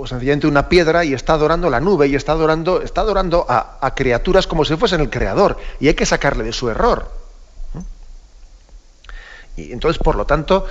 sencillamente 0.05 0.47
una 0.47 0.69
piedra 0.69 1.03
y 1.03 1.13
está 1.13 1.33
adorando 1.33 1.69
la 1.69 1.79
nube 1.79 2.07
y 2.07 2.15
está 2.15 2.33
adorando, 2.33 2.81
está 2.81 3.01
adorando 3.01 3.45
a, 3.49 3.93
criaturas 3.95 4.45
como 4.45 4.65
si 4.65 4.75
fuesen 4.75 5.01
el 5.01 5.09
creador 5.09 5.57
y 5.79 5.87
hay 5.87 5.93
que 5.95 6.05
sacarle 6.05 6.43
de 6.43 6.53
su 6.53 6.69
error. 6.69 7.09
Y 9.55 9.71
entonces, 9.71 10.01
por 10.01 10.15
lo 10.15 10.25
tanto, 10.25 10.65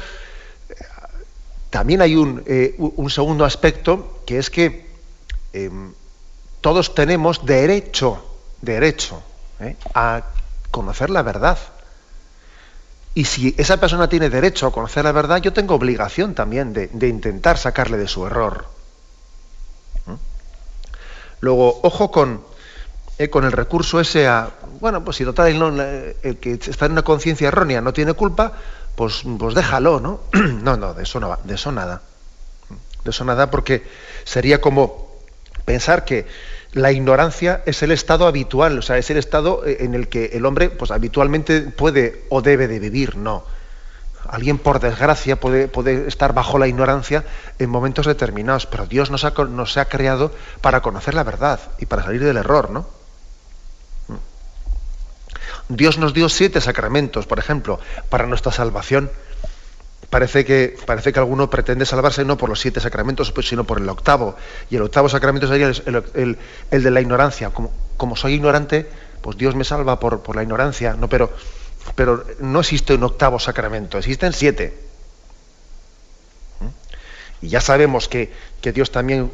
también 1.70 2.02
hay 2.02 2.16
un, 2.16 2.42
eh, 2.46 2.74
un 2.78 3.08
segundo 3.08 3.44
aspecto 3.44 4.20
que 4.26 4.38
es 4.38 4.50
que 4.50 4.86
em, 5.54 5.94
todos 6.60 6.94
tenemos 6.94 7.46
derecho, 7.46 8.22
derecho 8.60 9.22
eh, 9.58 9.76
a 9.94 10.22
conocer 10.70 11.08
la 11.08 11.22
verdad. 11.22 11.58
Y 13.14 13.24
si 13.24 13.54
esa 13.58 13.78
persona 13.78 14.08
tiene 14.08 14.30
derecho 14.30 14.66
a 14.66 14.72
conocer 14.72 15.04
la 15.04 15.12
verdad, 15.12 15.38
yo 15.38 15.52
tengo 15.52 15.74
obligación 15.74 16.34
también 16.34 16.72
de, 16.72 17.08
intentar 17.08 17.58
sacarle 17.58 17.98
de 17.98 18.08
su 18.08 18.26
error. 18.26 18.66
Luego, 21.40 21.80
ojo 21.82 22.10
con, 22.10 22.44
eh, 23.18 23.28
con 23.28 23.44
el 23.44 23.52
recurso 23.52 24.00
ese 24.00 24.26
a, 24.26 24.50
bueno, 24.80 25.04
pues 25.04 25.18
si 25.18 25.24
total 25.24 25.48
el, 26.22 26.36
que 26.38 26.54
está 26.54 26.86
en 26.86 26.92
una 26.92 27.02
conciencia 27.02 27.48
errónea 27.48 27.80
no 27.80 27.92
tiene 27.92 28.14
culpa, 28.14 28.52
pues, 28.94 29.22
pues 29.38 29.54
déjalo, 29.54 30.00
¿no? 30.00 30.20
no, 30.62 30.76
no, 30.76 30.94
de 30.94 31.02
eso, 31.02 31.20
no, 31.20 31.38
de 31.44 31.54
eso 31.54 31.72
nada. 31.72 32.02
De 33.04 33.10
eso 33.10 33.24
nada 33.24 33.50
porque 33.50 33.82
sería 34.24 34.60
como 34.60 35.12
pensar 35.64 36.04
que 36.04 36.26
la 36.72 36.90
ignorancia 36.90 37.62
es 37.66 37.82
el 37.82 37.90
estado 37.90 38.26
habitual, 38.26 38.78
o 38.78 38.82
sea, 38.82 38.96
es 38.96 39.10
el 39.10 39.18
estado 39.18 39.64
eh, 39.66 39.78
en 39.80 39.94
el 39.94 40.08
que 40.08 40.30
el 40.32 40.46
hombre 40.46 40.70
pues, 40.70 40.90
habitualmente 40.90 41.60
puede 41.60 42.24
o 42.30 42.40
debe 42.42 42.66
de 42.66 42.78
vivir, 42.78 43.16
no. 43.16 43.44
Alguien, 44.28 44.58
por 44.58 44.78
desgracia, 44.78 45.38
puede, 45.38 45.68
puede 45.68 46.06
estar 46.06 46.32
bajo 46.32 46.58
la 46.58 46.68
ignorancia 46.68 47.24
en 47.58 47.68
momentos 47.68 48.06
determinados, 48.06 48.66
pero 48.66 48.86
Dios 48.86 49.10
nos 49.10 49.24
ha, 49.24 49.30
nos 49.30 49.76
ha 49.76 49.86
creado 49.86 50.32
para 50.60 50.80
conocer 50.80 51.14
la 51.14 51.24
verdad 51.24 51.60
y 51.78 51.86
para 51.86 52.04
salir 52.04 52.22
del 52.22 52.36
error, 52.36 52.70
¿no? 52.70 53.01
Dios 55.76 55.98
nos 55.98 56.12
dio 56.12 56.28
siete 56.28 56.60
sacramentos, 56.60 57.26
por 57.26 57.38
ejemplo, 57.38 57.80
para 58.08 58.26
nuestra 58.26 58.52
salvación 58.52 59.10
parece 60.12 60.44
que, 60.44 60.76
parece 60.84 61.10
que 61.10 61.18
alguno 61.18 61.48
pretende 61.48 61.86
salvarse 61.86 62.22
no 62.22 62.36
por 62.36 62.50
los 62.50 62.60
siete 62.60 62.80
sacramentos, 62.80 63.32
pues, 63.32 63.48
sino 63.48 63.64
por 63.64 63.78
el 63.78 63.88
octavo. 63.88 64.36
Y 64.68 64.76
el 64.76 64.82
octavo 64.82 65.08
sacramento 65.08 65.48
sería 65.48 65.72
el, 66.12 66.38
de 66.70 66.90
la 66.90 67.00
ignorancia. 67.00 67.48
Como, 67.48 67.72
como, 67.96 68.14
soy 68.14 68.34
ignorante, 68.34 68.86
pues 69.22 69.38
Dios 69.38 69.54
me 69.54 69.64
salva 69.64 69.98
por, 69.98 70.22
por 70.22 70.36
la 70.36 70.42
ignorancia. 70.42 70.92
No, 70.92 71.08
pero, 71.08 71.32
pero 71.94 72.26
no 72.40 72.60
existe 72.60 72.92
un 72.92 73.04
octavo 73.04 73.38
sacramento, 73.38 73.96
existen 73.96 74.34
siete. 74.34 74.74
¿Mm? 76.60 77.46
Y 77.46 77.48
ya 77.48 77.62
sabemos 77.62 78.06
que, 78.06 78.30
Dios 78.60 78.90
también, 78.92 79.32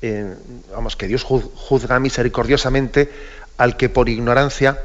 eh, 0.00 0.32
vamos, 0.72 0.94
que 0.94 1.08
Dios 1.08 1.24
juzga 1.24 1.98
misericordiosamente 1.98 3.10
al 3.58 3.76
que 3.76 3.88
por 3.88 4.08
ignorancia 4.08 4.78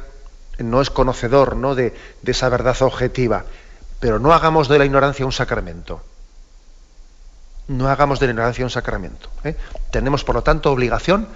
no 0.59 0.81
es 0.81 0.89
conocedor 0.89 1.55
¿no? 1.55 1.75
De, 1.75 1.93
de 2.21 2.31
esa 2.31 2.49
verdad 2.49 2.81
objetiva 2.81 3.45
pero 3.99 4.19
no 4.19 4.33
hagamos 4.33 4.67
de 4.67 4.77
la 4.77 4.85
ignorancia 4.85 5.25
un 5.25 5.31
sacramento. 5.31 6.01
No 7.67 7.89
hagamos 7.89 8.19
de 8.19 8.27
la 8.27 8.31
ignorancia 8.31 8.63
un 8.63 8.69
sacramento. 8.69 9.29
¿eh? 9.43 9.55
Tenemos, 9.91 10.23
por 10.23 10.35
lo 10.35 10.43
tanto, 10.43 10.71
obligación 10.71 11.27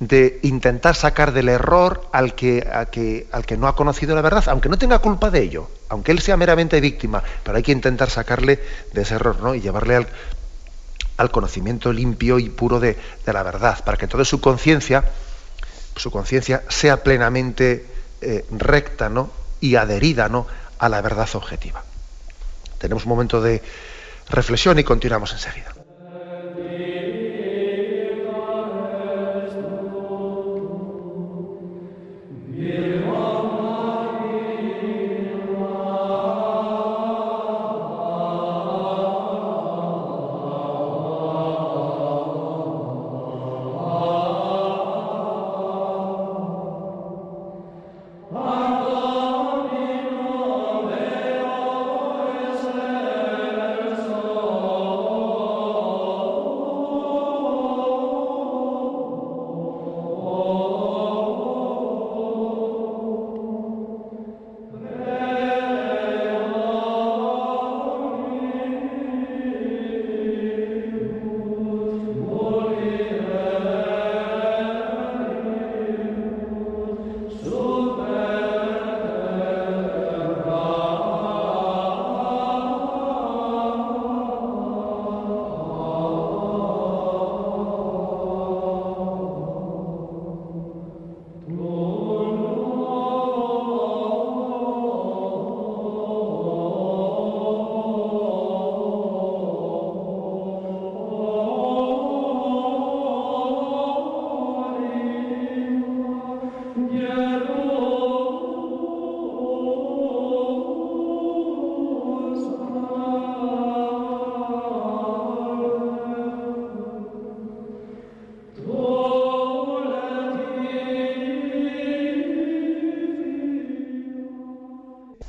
de 0.00 0.40
intentar 0.42 0.96
sacar 0.96 1.32
del 1.32 1.50
error 1.50 2.08
al 2.12 2.34
que, 2.34 2.66
al 2.70 3.46
que 3.46 3.56
no 3.58 3.68
ha 3.68 3.76
conocido 3.76 4.14
la 4.14 4.22
verdad, 4.22 4.48
aunque 4.48 4.70
no 4.70 4.78
tenga 4.78 4.98
culpa 4.98 5.30
de 5.30 5.42
ello, 5.42 5.70
aunque 5.90 6.10
él 6.12 6.20
sea 6.20 6.38
meramente 6.38 6.80
víctima, 6.80 7.22
pero 7.44 7.58
hay 7.58 7.62
que 7.62 7.72
intentar 7.72 8.08
sacarle 8.08 8.60
de 8.94 9.02
ese 9.02 9.16
error 9.16 9.40
¿no? 9.42 9.54
y 9.54 9.60
llevarle 9.60 9.96
al, 9.96 10.08
al 11.18 11.30
conocimiento 11.30 11.92
limpio 11.92 12.38
y 12.38 12.48
puro 12.48 12.80
de, 12.80 12.96
la 13.26 13.42
verdad, 13.42 13.84
para 13.84 13.98
que 13.98 14.08
toda 14.08 14.24
su 14.24 14.40
conciencia, 14.40 15.04
su 15.96 16.10
conciencia 16.10 16.62
sea 16.70 17.02
plenamente 17.02 17.84
eh, 18.20 18.44
recta 18.50 19.08
¿no? 19.08 19.30
y 19.60 19.76
adherida 19.76 20.28
¿no? 20.28 20.46
a 20.78 20.88
la 20.88 21.00
verdad 21.00 21.28
objetiva. 21.34 21.84
Tenemos 22.78 23.04
un 23.04 23.10
momento 23.10 23.40
de 23.40 23.62
reflexión 24.28 24.78
y 24.78 24.84
continuamos 24.84 25.32
enseguida. 25.32 25.74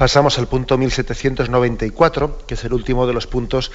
Pasamos 0.02 0.40
al 0.40 0.48
punto 0.48 0.80
1794, 0.80 2.40
que 2.48 2.56
es 2.56 2.64
el 2.64 2.74
último 2.74 3.06
de 3.06 3.14
los 3.14 3.28
puntos 3.28 3.72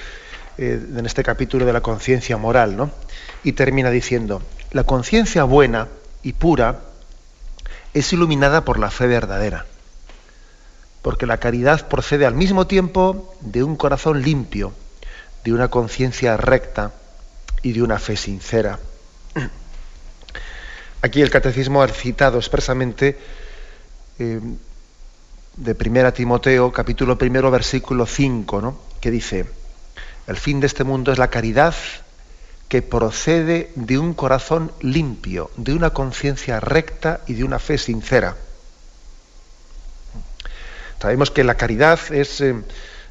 eh, 0.57 0.77
en 0.97 1.05
este 1.05 1.23
capítulo 1.23 1.65
de 1.65 1.71
la 1.71 1.79
conciencia 1.79 2.35
moral, 2.35 2.75
¿no? 2.75 2.91
Y 3.45 3.53
termina 3.53 3.89
diciendo, 3.89 4.41
la 4.71 4.83
conciencia 4.83 5.45
buena 5.45 5.87
y 6.23 6.33
pura 6.33 6.81
es 7.93 8.11
iluminada 8.11 8.65
por 8.65 8.77
la 8.77 8.91
fe 8.91 9.07
verdadera, 9.07 9.67
porque 11.01 11.25
la 11.25 11.37
caridad 11.37 11.87
procede 11.87 12.25
al 12.25 12.35
mismo 12.35 12.67
tiempo 12.67 13.33
de 13.39 13.63
un 13.63 13.77
corazón 13.77 14.21
limpio, 14.21 14.73
de 15.45 15.53
una 15.53 15.69
conciencia 15.69 16.35
recta 16.35 16.91
y 17.61 17.71
de 17.71 17.83
una 17.83 17.99
fe 17.99 18.17
sincera. 18.17 18.79
Aquí 21.01 21.21
el 21.21 21.29
catecismo 21.29 21.81
ha 21.81 21.87
citado 21.87 22.37
expresamente 22.37 23.17
eh, 24.19 24.41
de 25.57 25.73
1 25.73 26.13
Timoteo, 26.13 26.71
capítulo 26.71 27.17
primero, 27.17 27.49
versículo 27.49 28.05
5, 28.05 28.61
¿no? 28.61 28.79
que 29.01 29.09
dice, 29.09 29.47
el 30.27 30.37
fin 30.37 30.59
de 30.59 30.67
este 30.67 30.83
mundo 30.83 31.11
es 31.11 31.17
la 31.17 31.29
caridad 31.29 31.73
que 32.69 32.83
procede 32.83 33.71
de 33.73 33.97
un 33.97 34.13
corazón 34.13 34.71
limpio, 34.81 35.49
de 35.57 35.73
una 35.73 35.89
conciencia 35.89 36.59
recta 36.59 37.21
y 37.25 37.33
de 37.33 37.43
una 37.43 37.57
fe 37.57 37.79
sincera. 37.79 38.37
Sabemos 41.01 41.31
que 41.31 41.43
la 41.43 41.55
caridad 41.55 41.99
es 42.11 42.39
eh, 42.41 42.55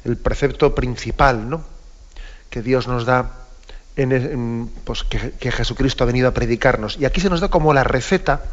el 0.05 0.17
precepto 0.17 0.73
principal 0.73 1.49
¿no? 1.49 1.65
que 2.49 2.61
Dios 2.61 2.87
nos 2.87 3.05
da, 3.05 3.31
en, 3.97 4.71
pues, 4.85 5.03
que, 5.03 5.31
que, 5.31 5.51
Jesucristo 5.51 6.05
ha 6.05 6.07
venido 6.07 6.29
a 6.29 6.33
predicarnos. 6.33 6.97
Y 6.97 7.03
aquí 7.03 7.19
se 7.19 7.29
nos 7.29 7.41
da 7.41 7.49
como 7.49 7.73
la 7.73 7.83
receta, 7.83 8.43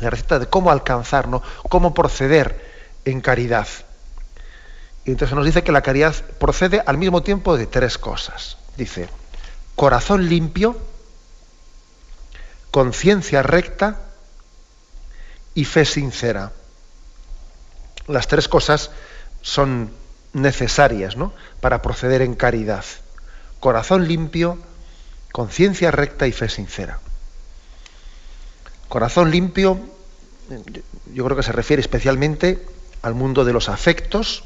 la 0.00 0.10
receta 0.10 0.38
de 0.38 0.46
cómo 0.46 0.70
alcanzar, 0.70 1.28
¿no? 1.28 1.42
cómo 1.70 1.94
proceder 1.94 2.73
en 3.04 3.20
caridad. 3.20 3.68
Y 5.04 5.10
entonces 5.10 5.36
nos 5.36 5.44
dice 5.44 5.62
que 5.62 5.72
la 5.72 5.82
caridad 5.82 6.14
procede 6.38 6.82
al 6.84 6.98
mismo 6.98 7.22
tiempo 7.22 7.56
de 7.56 7.66
tres 7.66 7.98
cosas. 7.98 8.56
Dice, 8.76 9.08
corazón 9.76 10.28
limpio, 10.28 10.78
conciencia 12.70 13.42
recta 13.42 14.00
y 15.54 15.64
fe 15.64 15.84
sincera. 15.84 16.52
Las 18.06 18.28
tres 18.28 18.48
cosas 18.48 18.90
son 19.42 19.90
necesarias 20.32 21.16
¿no? 21.16 21.32
para 21.60 21.82
proceder 21.82 22.22
en 22.22 22.34
caridad. 22.34 22.84
Corazón 23.60 24.08
limpio, 24.08 24.58
conciencia 25.32 25.90
recta 25.90 26.26
y 26.26 26.32
fe 26.32 26.48
sincera. 26.48 26.98
Corazón 28.88 29.30
limpio, 29.30 29.78
yo 31.12 31.24
creo 31.24 31.36
que 31.36 31.42
se 31.42 31.52
refiere 31.52 31.80
especialmente 31.80 32.64
al 33.04 33.14
mundo 33.14 33.44
de 33.44 33.52
los 33.52 33.68
afectos, 33.68 34.44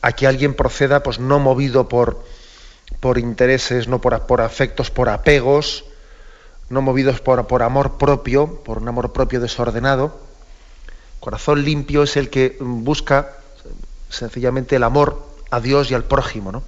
a 0.00 0.12
que 0.12 0.28
alguien 0.28 0.54
proceda 0.54 1.02
pues 1.02 1.18
no 1.18 1.40
movido 1.40 1.88
por, 1.88 2.24
por 3.00 3.18
intereses, 3.18 3.88
no 3.88 4.00
por, 4.00 4.26
por, 4.26 4.40
afectos, 4.40 4.92
por 4.92 5.08
apegos, 5.08 5.84
no 6.70 6.82
movidos 6.82 7.20
por, 7.20 7.48
por 7.48 7.64
amor 7.64 7.98
propio, 7.98 8.62
por 8.62 8.78
un 8.78 8.86
amor 8.86 9.12
propio 9.12 9.40
desordenado. 9.40 10.16
Corazón 11.18 11.64
limpio 11.64 12.04
es 12.04 12.16
el 12.16 12.30
que 12.30 12.56
busca 12.60 13.38
sencillamente 14.08 14.76
el 14.76 14.84
amor 14.84 15.20
a 15.50 15.58
Dios 15.58 15.90
y 15.90 15.94
al 15.94 16.04
prójimo, 16.04 16.52
¿no? 16.52 16.62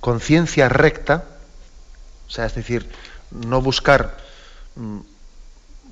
Conciencia 0.00 0.70
recta, 0.70 1.24
o 2.26 2.30
sea, 2.30 2.46
es 2.46 2.54
decir, 2.54 2.88
no 3.30 3.60
buscar 3.60 4.16
mm, 4.76 5.00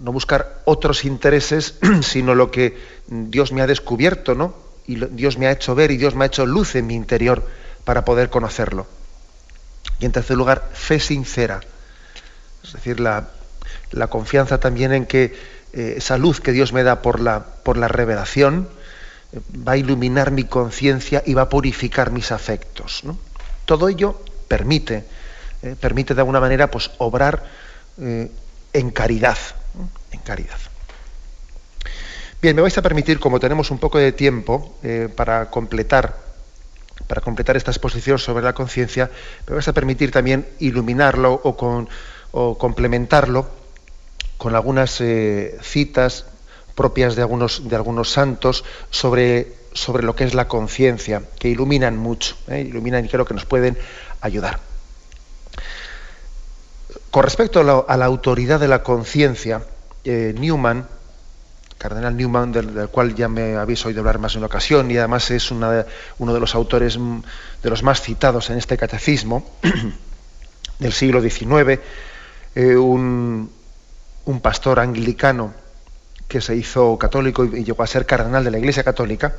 no 0.01 0.13
buscar 0.13 0.61
otros 0.65 1.05
intereses, 1.05 1.75
sino 2.03 2.35
lo 2.35 2.51
que 2.51 2.77
Dios 3.07 3.53
me 3.53 3.63
ha 3.63 3.67
descubierto, 3.67 4.35
¿no? 4.35 4.55
Y 4.87 4.97
Dios 4.97 5.39
me 5.39 5.47
ha 5.47 5.53
hecho 5.53 5.75
ver 5.75 5.91
y 5.91 5.97
Dios 5.97 6.15
me 6.15 6.25
ha 6.25 6.27
hecho 6.27 6.47
luz 6.47 6.75
en 6.77 6.87
mi 6.87 6.95
interior 6.95 7.45
para 7.85 8.05
poder 8.05 8.31
conocerlo. 8.31 8.87
Y 9.99 10.07
en 10.07 10.13
tercer 10.13 10.37
lugar, 10.37 10.69
fe 10.73 11.01
sincera. 11.01 11.61
Es 12.63 12.73
decir, 12.73 13.01
la, 13.01 13.29
confianza 14.09 14.61
también 14.61 14.93
en 14.93 15.07
que 15.07 15.35
eh, 15.73 15.95
esa 15.97 16.19
luz 16.19 16.41
que 16.41 16.53
Dios 16.53 16.73
me 16.73 16.83
da 16.83 17.03
por 17.03 17.21
la, 17.21 17.45
por 17.63 17.77
la 17.77 17.89
revelación 17.89 18.69
eh, 19.33 19.41
va 19.67 19.73
a 19.73 19.77
iluminar 19.77 20.31
mi 20.31 20.45
conciencia 20.45 21.23
y 21.25 21.35
va 21.35 21.43
a 21.43 21.49
purificar 21.49 22.11
mis 22.11 22.33
afectos. 22.33 23.03
Todo 23.65 23.89
ello 23.89 24.21
permite, 24.49 25.05
eh, 25.63 25.77
permite 25.81 26.15
de 26.15 26.21
alguna 26.21 26.41
manera 26.41 26.71
pues, 26.71 26.91
obrar 26.99 27.67
en 27.99 28.91
caridad, 28.91 29.39
caridad. 30.19 30.59
Bien, 32.43 32.55
me 32.55 32.63
vais 32.63 32.77
a 32.77 32.83
permitir, 32.83 33.19
como 33.19 33.41
tenemos 33.41 33.71
un 33.71 33.79
poco 33.79 33.99
de 33.99 34.13
tiempo 34.13 34.79
eh, 34.83 35.09
para 35.15 35.51
completar 35.51 36.27
para 37.07 37.21
completar 37.21 37.57
esta 37.57 37.71
exposición 37.71 38.19
sobre 38.19 38.43
la 38.43 38.53
conciencia, 38.53 39.11
me 39.47 39.55
vais 39.55 39.69
a 39.69 39.73
permitir 39.73 40.11
también 40.11 40.47
iluminarlo 40.59 41.41
o, 41.45 42.59
complementarlo 42.59 43.47
con 44.39 44.55
algunas 44.55 45.01
eh, 45.01 45.57
citas 45.63 46.27
propias 46.75 47.17
de 47.17 47.23
algunos, 47.23 47.69
de 47.69 47.77
algunos 47.77 48.11
santos 48.11 48.65
sobre, 48.91 49.55
sobre 49.73 50.03
lo 50.03 50.15
que 50.15 50.25
es 50.25 50.35
la 50.35 50.49
conciencia, 50.49 51.23
que 51.39 51.49
iluminan 51.49 51.97
mucho, 51.97 52.37
eh, 52.49 52.61
iluminan 52.61 53.05
y 53.05 53.09
creo 53.09 53.25
que 53.25 53.35
nos 53.35 53.47
pueden 53.47 53.79
ayudar. 54.21 54.61
Con 57.11 57.23
respecto 57.23 57.61
a 57.61 57.97
la, 57.97 58.05
autoridad 58.05 58.61
de 58.61 58.69
la 58.69 58.83
conciencia, 58.83 59.63
eh, 60.07 60.35
Newman, 60.39 60.87
cardenal 61.79 62.17
Newman, 62.17 62.53
del, 62.53 62.89
cual 62.89 63.15
ya 63.17 63.29
me 63.29 63.57
habéis 63.57 63.85
oído 63.85 64.01
hablar 64.01 64.21
más 64.21 64.35
en 64.35 64.39
una 64.39 64.47
ocasión, 64.47 64.89
y 64.91 64.97
además 64.99 65.31
es 65.33 65.51
uno 65.51 65.71
de 65.73 66.41
los 66.41 66.55
autores 66.55 66.97
de 67.63 67.71
los 67.71 67.83
más 67.83 68.01
citados 68.01 68.49
en 68.51 68.59
este 68.59 68.77
catecismo 68.77 69.45
del 70.79 70.93
siglo 70.93 71.21
XIX, 71.21 71.81
eh, 72.55 72.77
un, 72.77 73.51
pastor 74.41 74.79
anglicano 74.79 75.53
que 76.29 76.41
se 76.41 76.55
hizo 76.55 76.97
católico 76.99 77.45
y, 77.45 77.65
llegó 77.65 77.83
a 77.83 77.87
ser 77.87 78.07
cardenal 78.07 78.45
de 78.45 78.53
la 78.53 78.59
Iglesia 78.59 78.85
Católica, 78.85 79.35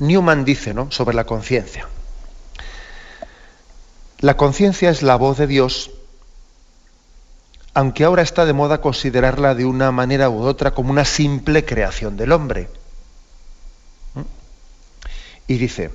Newman 0.00 0.44
dice 0.44 0.74
¿no? 0.74 0.90
sobre 0.90 1.14
la 1.14 1.24
conciencia. 1.24 1.86
La 4.18 4.36
conciencia 4.36 4.90
es 4.90 5.02
la 5.02 5.14
voz 5.14 5.38
de 5.38 5.46
Dios 5.46 5.92
aunque 7.78 8.02
ahora 8.02 8.22
está 8.22 8.44
de 8.44 8.52
moda 8.52 8.80
considerarla 8.80 9.54
de 9.54 9.64
una 9.64 9.92
manera 9.92 10.30
u 10.30 10.42
otra 10.42 10.72
como 10.72 10.90
una 10.90 11.04
simple 11.04 11.64
creación 11.64 12.16
del 12.16 12.32
hombre. 12.32 12.68
¿Mm? 14.14 14.22
Y 15.46 15.58
dice, 15.58 15.92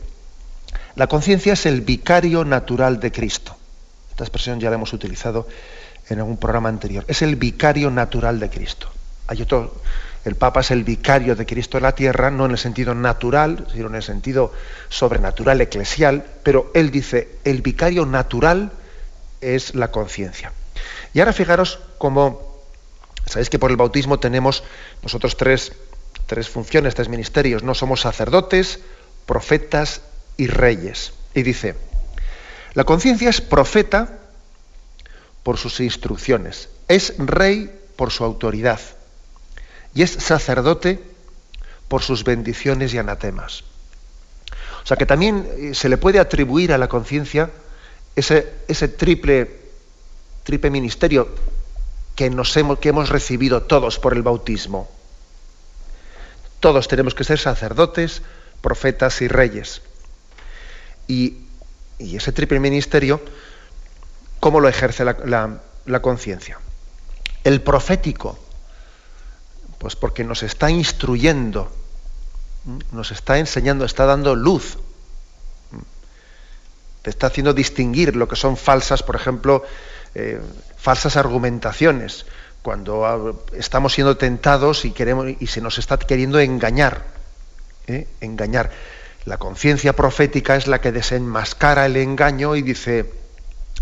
la 0.96 1.08
conciencia 1.08 1.52
es 1.52 1.65
el 1.65 1.82
vicario 1.82 2.46
natural 2.46 3.02
de 3.02 3.12
Cristo. 3.12 3.58
Esta 4.12 4.24
expresión 4.24 4.62
ya 4.62 4.69
la 4.69 4.78
hemos 4.78 4.93
utilizado 4.93 5.46
en 6.08 6.19
algún 6.19 6.38
programa 6.38 6.69
anterior. 6.69 7.04
Es 7.10 7.22
el 7.22 7.36
vicario 7.36 7.91
natural 7.91 8.39
de 8.39 8.50
Cristo. 8.50 8.88
Hay 9.28 9.41
otro, 9.41 9.76
el 10.24 10.36
Papa 10.36 10.62
es 10.62 10.72
el 10.72 10.86
vicario 10.86 11.36
de 11.36 11.46
Cristo 11.46 11.76
en 11.76 11.84
la 11.84 11.96
tierra, 11.96 12.32
no 12.32 12.46
en 12.46 12.52
el 12.52 12.58
sentido 12.60 12.96
natural, 12.96 13.67
sino 13.74 13.88
en 13.88 13.96
el 13.96 14.04
sentido 14.04 14.54
sobrenatural, 14.88 15.60
eclesial, 15.60 16.24
pero 16.43 16.72
él 16.76 16.91
dice, 16.91 17.39
el 17.43 17.62
vicario 17.62 18.06
natural 18.06 18.72
es 19.41 19.76
la 19.76 19.91
conciencia. 19.91 20.54
Y 21.14 21.20
ahora 21.20 21.34
fijaros 21.34 21.80
cómo, 21.98 22.60
sabéis 23.26 23.50
que 23.50 23.60
por 23.60 23.72
el 23.72 23.78
bautismo 23.78 24.20
tenemos 24.20 24.64
nosotros 25.02 25.38
tres, 25.38 25.74
tres 26.26 26.50
funciones, 26.50 26.96
tres 26.96 27.10
ministerios, 27.10 27.64
no 27.64 27.74
somos 27.74 28.02
sacerdotes, 28.02 28.80
profetas 29.26 30.02
y 30.38 30.48
reyes. 30.48 31.14
Y 31.34 31.44
dice, 31.44 31.76
la 32.74 32.84
conciencia 32.84 33.30
es 33.30 33.42
profeta 33.42 34.20
por 35.44 35.58
sus 35.58 35.80
instrucciones, 35.80 36.70
es 36.88 37.14
rey 37.18 37.72
por 37.96 38.12
su 38.12 38.24
autoridad 38.24 38.80
y 39.94 40.02
es 40.02 40.12
sacerdote 40.12 41.00
por 41.88 42.02
sus 42.02 42.24
bendiciones 42.24 42.94
y 42.94 42.98
anatemas. 42.98 43.64
O 44.84 44.86
sea 44.86 44.98
que 44.98 45.06
también 45.06 45.48
eh, 45.58 45.74
se 45.74 45.90
le 45.90 45.98
puede 45.98 46.20
atribuir 46.20 46.74
a 46.74 46.78
la 46.78 46.88
conciencia 46.88 47.52
ese, 48.16 48.52
ese 48.68 48.88
triple 48.88 49.62
triple 50.43 50.69
ministerio 50.69 51.29
que, 52.15 52.29
nos 52.29 52.56
hemos, 52.58 52.79
que 52.79 52.89
hemos 52.89 53.10
recibido 53.10 53.63
todos 53.63 53.99
por 53.99 54.13
el 54.13 54.21
bautismo. 54.21 54.89
Todos 56.60 56.88
tenemos 56.88 57.15
que 57.15 57.23
ser 57.23 57.39
sacerdotes, 57.39 58.21
profetas 58.62 59.21
y 59.21 59.27
reyes. 59.27 59.82
Y, 61.08 61.39
ese 61.99 62.32
triple 62.32 62.60
ministerio, 62.60 63.21
¿cómo 64.39 64.60
lo 64.60 64.67
ejerce 64.67 65.06
la, 65.06 66.01
conciencia? 66.01 66.60
El 67.43 67.62
profético, 67.62 68.38
pues 69.77 69.95
porque 69.95 70.23
nos 70.23 70.43
está 70.43 70.69
instruyendo, 70.69 71.71
nos 72.91 73.12
está 73.12 73.39
enseñando, 73.39 73.86
está 73.86 74.06
dando 74.06 74.36
luz, 74.36 74.77
está 77.03 77.27
haciendo 77.27 77.53
distinguir 77.53 78.15
lo 78.15 78.27
que 78.27 78.36
son 78.36 78.58
falsas, 78.58 79.03
por 79.03 79.15
ejemplo, 79.15 79.63
eh, 80.15 80.39
falsas 80.78 81.17
argumentaciones, 81.17 82.26
cuando 82.62 83.45
estamos 83.54 83.93
siendo 83.93 84.17
tentados 84.17 84.86
y, 84.86 84.91
queremos, 84.91 85.28
y 85.39 85.47
se 85.47 85.62
nos 85.62 85.78
está 85.78 85.97
queriendo 85.97 86.39
engañar. 86.39 87.04
¿eh? 87.88 88.08
Engañar. 88.21 88.71
La 89.26 89.38
conciencia 89.38 89.93
profética 89.93 90.56
es 90.56 90.67
la 90.67 90.82
que 90.82 90.91
desenmascara 90.91 91.86
el 91.86 91.97
engaño 91.97 92.56
y 92.56 92.62
dice, 92.62 93.12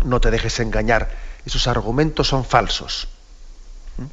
no 0.04 0.20
te 0.20 0.30
dejes 0.30 0.60
engañar, 0.60 1.10
esos 1.44 1.66
argumentos 1.66 2.28
son 2.28 2.44
falsos. 2.44 3.08
¿Mm? 3.98 4.04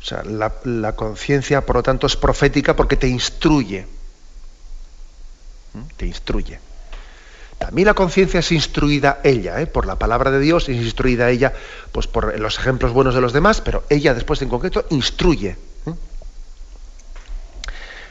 O 0.00 0.04
sea, 0.04 0.22
la, 0.24 0.96
conciencia, 0.96 1.64
por 1.64 1.76
lo 1.76 1.82
tanto, 1.82 2.06
es 2.06 2.16
profética 2.16 2.74
porque 2.74 2.96
te 2.96 3.08
instruye. 3.08 3.86
¿Mm? 5.74 5.82
Te 5.96 6.06
instruye. 6.06 6.58
También 7.62 7.86
la 7.86 7.94
conciencia 7.94 8.40
es 8.40 8.50
instruida 8.50 9.20
ella, 9.22 9.60
¿eh? 9.60 9.68
por 9.68 9.86
la 9.86 9.94
palabra 9.94 10.32
de 10.32 10.40
Dios, 10.40 10.68
es 10.68 10.74
instruida 10.78 11.30
ella 11.30 11.52
pues 11.92 12.08
por 12.08 12.36
los 12.40 12.58
ejemplos 12.58 12.92
buenos 12.92 13.14
de 13.14 13.20
los 13.20 13.32
demás, 13.32 13.60
pero 13.60 13.84
ella 13.88 14.14
después 14.14 14.42
en 14.42 14.48
concreto 14.48 14.84
instruye. 14.90 15.50
¿eh? 15.86 15.94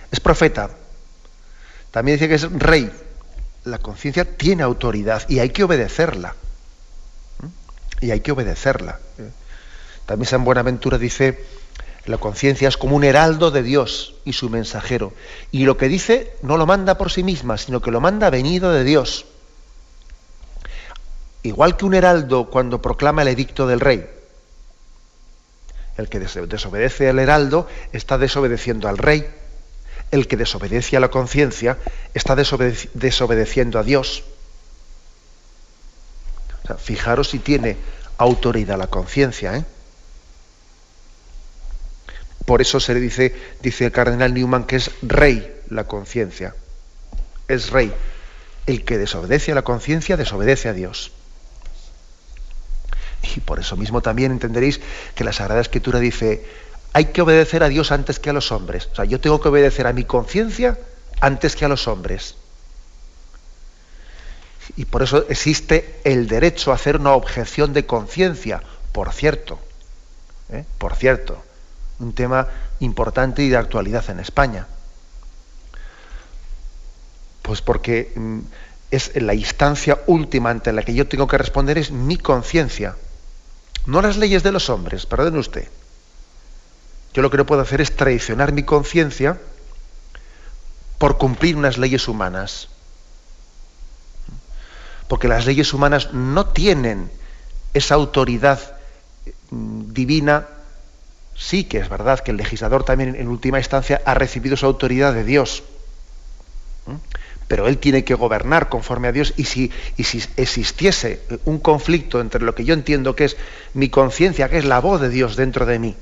Es 0.10 0.22
profeta. 0.22 0.70
También 1.92 2.16
dice 2.18 2.30
que 2.30 2.36
es 2.36 2.50
rey. 2.50 2.90
La 3.66 3.80
conciencia 3.80 4.24
tiene 4.24 4.64
autoridad 4.64 5.28
y 5.28 5.40
hay 5.40 5.50
que 5.50 5.66
obedecerla. 5.66 6.34
¿eh? 7.44 8.06
Y 8.06 8.12
hay 8.12 8.22
que 8.22 8.32
obedecerla. 8.32 9.00
También 10.06 10.30
San 10.30 10.46
Buenaventura 10.46 10.98
dice, 10.98 11.44
la 12.06 12.20
conciencia 12.20 12.70
es 12.70 12.78
como 12.78 12.96
un 12.96 13.04
heraldo 13.04 13.52
de 13.52 13.64
Dios 13.64 14.16
y 14.24 14.32
su 14.32 14.50
mensajero. 14.50 15.12
Y 15.52 15.66
lo 15.66 15.76
que 15.76 15.90
dice 15.90 16.38
no 16.42 16.56
lo 16.56 16.66
manda 16.66 16.98
por 16.98 17.12
sí 17.12 17.22
misma, 17.22 17.58
sino 17.58 17.82
que 17.82 17.92
lo 17.92 18.00
manda 18.00 18.30
venido 18.30 18.72
de 18.72 18.86
Dios 18.86 19.26
igual 21.44 21.78
que 21.78 21.86
un 21.86 21.94
heraldo 21.94 22.50
cuando 22.50 22.82
proclama 22.82 23.22
el 23.22 23.30
edicto 23.30 23.68
del 23.68 23.80
rey. 23.80 24.08
El 25.98 26.10
que 26.10 26.20
desobedece 26.20 27.10
al 27.10 27.20
heraldo 27.20 27.68
está 27.92 28.18
desobedeciendo 28.18 28.88
al 28.88 28.98
rey. 28.98 29.28
El 30.10 30.28
que 30.28 30.38
desobedece 30.38 30.98
a 30.98 31.00
la 31.00 31.10
conciencia 31.10 31.78
está 32.14 32.36
desobedeciendo 32.36 33.80
a 33.80 33.84
Dios. 33.84 34.24
fijaros 36.80 37.30
si 37.30 37.40
tiene 37.40 37.78
autoridad 38.18 38.78
la 38.78 38.88
conciencia. 38.88 39.58
¿eh? 39.58 39.66
Por 42.46 42.62
eso 42.62 42.80
se 42.80 42.94
le 42.94 43.00
dice, 43.00 43.36
dice 43.62 43.86
el 43.86 43.92
cardenal 43.92 44.34
Newman, 44.34 44.66
que 44.66 44.78
es 44.78 44.92
rey 45.02 45.54
la 45.70 45.84
conciencia. 45.86 46.56
Es 47.48 47.70
rey. 47.70 47.94
El 48.66 48.84
que 48.86 48.98
desobedece 48.98 49.52
a 49.52 49.56
la 49.56 49.64
conciencia 49.64 50.18
desobedece 50.18 50.70
a 50.70 50.74
Dios. 50.74 51.12
Y 53.24 53.40
por 53.42 53.60
eso 53.60 53.78
mismo 53.78 54.02
también 54.02 54.32
entenderéis 54.32 54.82
que 55.16 55.24
la 55.24 55.34
Sagrada 55.34 55.62
Escritura 55.62 56.00
dice, 56.00 56.46
hay 56.94 57.06
que 57.06 57.22
obedecer 57.22 57.64
a 57.64 57.70
Dios 57.70 57.92
antes 57.92 58.20
que 58.20 58.30
a 58.30 58.34
los 58.34 58.52
hombres. 58.52 58.90
O 58.92 58.96
sea, 58.96 59.06
yo 59.06 59.20
tengo 59.20 59.40
que 59.40 59.50
obedecer 59.50 59.88
a 59.88 59.94
mi 59.94 60.04
conciencia 60.04 60.78
antes 61.20 61.56
que 61.56 61.66
a 61.66 61.70
los 61.70 61.88
hombres. 61.88 62.36
Y 64.76 64.86
por 64.86 65.04
eso 65.04 65.26
existe 65.30 66.00
el 66.04 66.28
derecho 66.28 66.72
a 66.72 66.76
hacer 66.76 66.98
una 66.98 67.14
objeción 67.14 67.74
de 67.74 67.86
conciencia, 67.86 68.62
por 68.92 69.12
cierto. 69.14 69.60
¿eh? 70.50 70.66
Por 70.78 70.96
cierto, 70.96 71.44
un 72.00 72.14
tema 72.14 72.48
importante 72.80 73.44
y 73.44 73.50
de 73.50 73.58
actualidad 73.58 74.10
en 74.10 74.20
España. 74.20 74.68
Pues 77.42 77.62
porque 77.62 78.12
mm, 78.16 78.40
es 78.92 79.16
la 79.22 79.34
instancia 79.34 80.00
última 80.08 80.50
ante 80.50 80.74
la 80.74 80.84
que 80.84 80.94
yo 80.94 81.08
tengo 81.08 81.28
que 81.28 81.38
responder 81.38 81.78
es 81.78 81.92
mi 81.92 82.18
conciencia. 82.18 82.96
No 83.86 84.02
las 84.02 84.18
leyes 84.18 84.44
de 84.44 84.52
los 84.52 84.70
hombres, 84.70 85.06
perdone 85.06 85.40
usted. 85.40 85.68
Yo 87.14 87.22
lo 87.22 87.30
que 87.30 87.38
no 87.38 87.46
puedo 87.46 87.62
hacer 87.62 87.82
es 87.82 87.96
traicionar 87.96 88.54
mi 88.54 88.64
conciencia 88.64 89.40
por 90.98 91.18
cumplir 91.18 91.56
unas 91.56 91.78
leyes 91.78 92.08
humanas. 92.08 92.70
Porque 95.08 95.28
las 95.28 95.46
leyes 95.46 95.74
humanas 95.74 96.14
no 96.14 96.46
tienen 96.48 97.12
esa 97.74 97.96
autoridad 97.96 98.60
mm, 99.50 99.92
divina. 99.94 100.48
Sí 101.36 101.64
que 101.64 101.80
es 101.80 101.90
verdad 101.90 102.20
que 102.20 102.32
el 102.32 102.38
legislador 102.38 102.84
también 102.84 103.16
en 103.16 103.28
última 103.28 103.58
instancia 103.58 104.02
ha 104.06 104.14
recibido 104.14 104.56
su 104.56 104.66
autoridad 104.66 105.14
de 105.14 105.24
Dios 105.24 105.64
pero 107.52 107.68
él 107.68 107.80
tiene 107.80 108.06
que 108.06 108.14
gobernar 108.14 108.70
conforme 108.70 109.10
a 109.10 109.12
Dios 109.12 109.34
y 109.36 109.44
si, 109.44 109.74
si 110.02 110.24
existiese 110.38 111.20
un 111.44 111.60
conflicto 111.60 112.22
entre 112.22 112.42
lo 112.42 112.56
que 112.56 112.64
yo 112.64 112.74
entiendo 112.74 113.14
que 113.14 113.26
es 113.26 113.36
mi 113.74 113.90
conciencia, 113.90 114.48
que 114.48 114.58
es 114.58 114.64
la 114.64 114.80
voz 114.80 115.02
de 115.02 115.10
Dios 115.10 115.36
dentro 115.36 115.66
de 115.66 115.78
mí, 115.78 115.98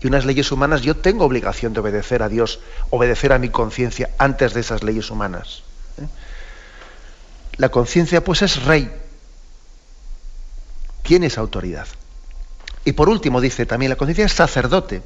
y 0.00 0.06
unas 0.08 0.24
leyes 0.24 0.50
humanas, 0.50 0.82
yo 0.82 0.96
tengo 0.96 1.24
obligación 1.24 1.72
de 1.72 1.78
obedecer 1.78 2.20
a 2.24 2.28
Dios, 2.28 2.58
obedecer 2.90 3.32
a 3.32 3.38
mi 3.38 3.48
conciencia 3.48 4.10
antes 4.18 4.54
de 4.54 4.60
esas 4.62 4.82
leyes 4.82 5.08
humanas. 5.08 5.62
¿eh? 5.98 6.08
La 7.56 7.68
conciencia 7.68 8.24
pues 8.24 8.42
es 8.42 8.64
rey, 8.64 8.90
tiene 11.04 11.28
esa 11.28 11.42
autoridad. 11.42 11.86
Y 12.84 12.94
por 12.94 13.08
último 13.08 13.40
dice 13.40 13.66
también 13.66 13.90
la 13.90 13.96
conciencia 13.96 14.26
es 14.26 14.32
sacerdote. 14.32 15.00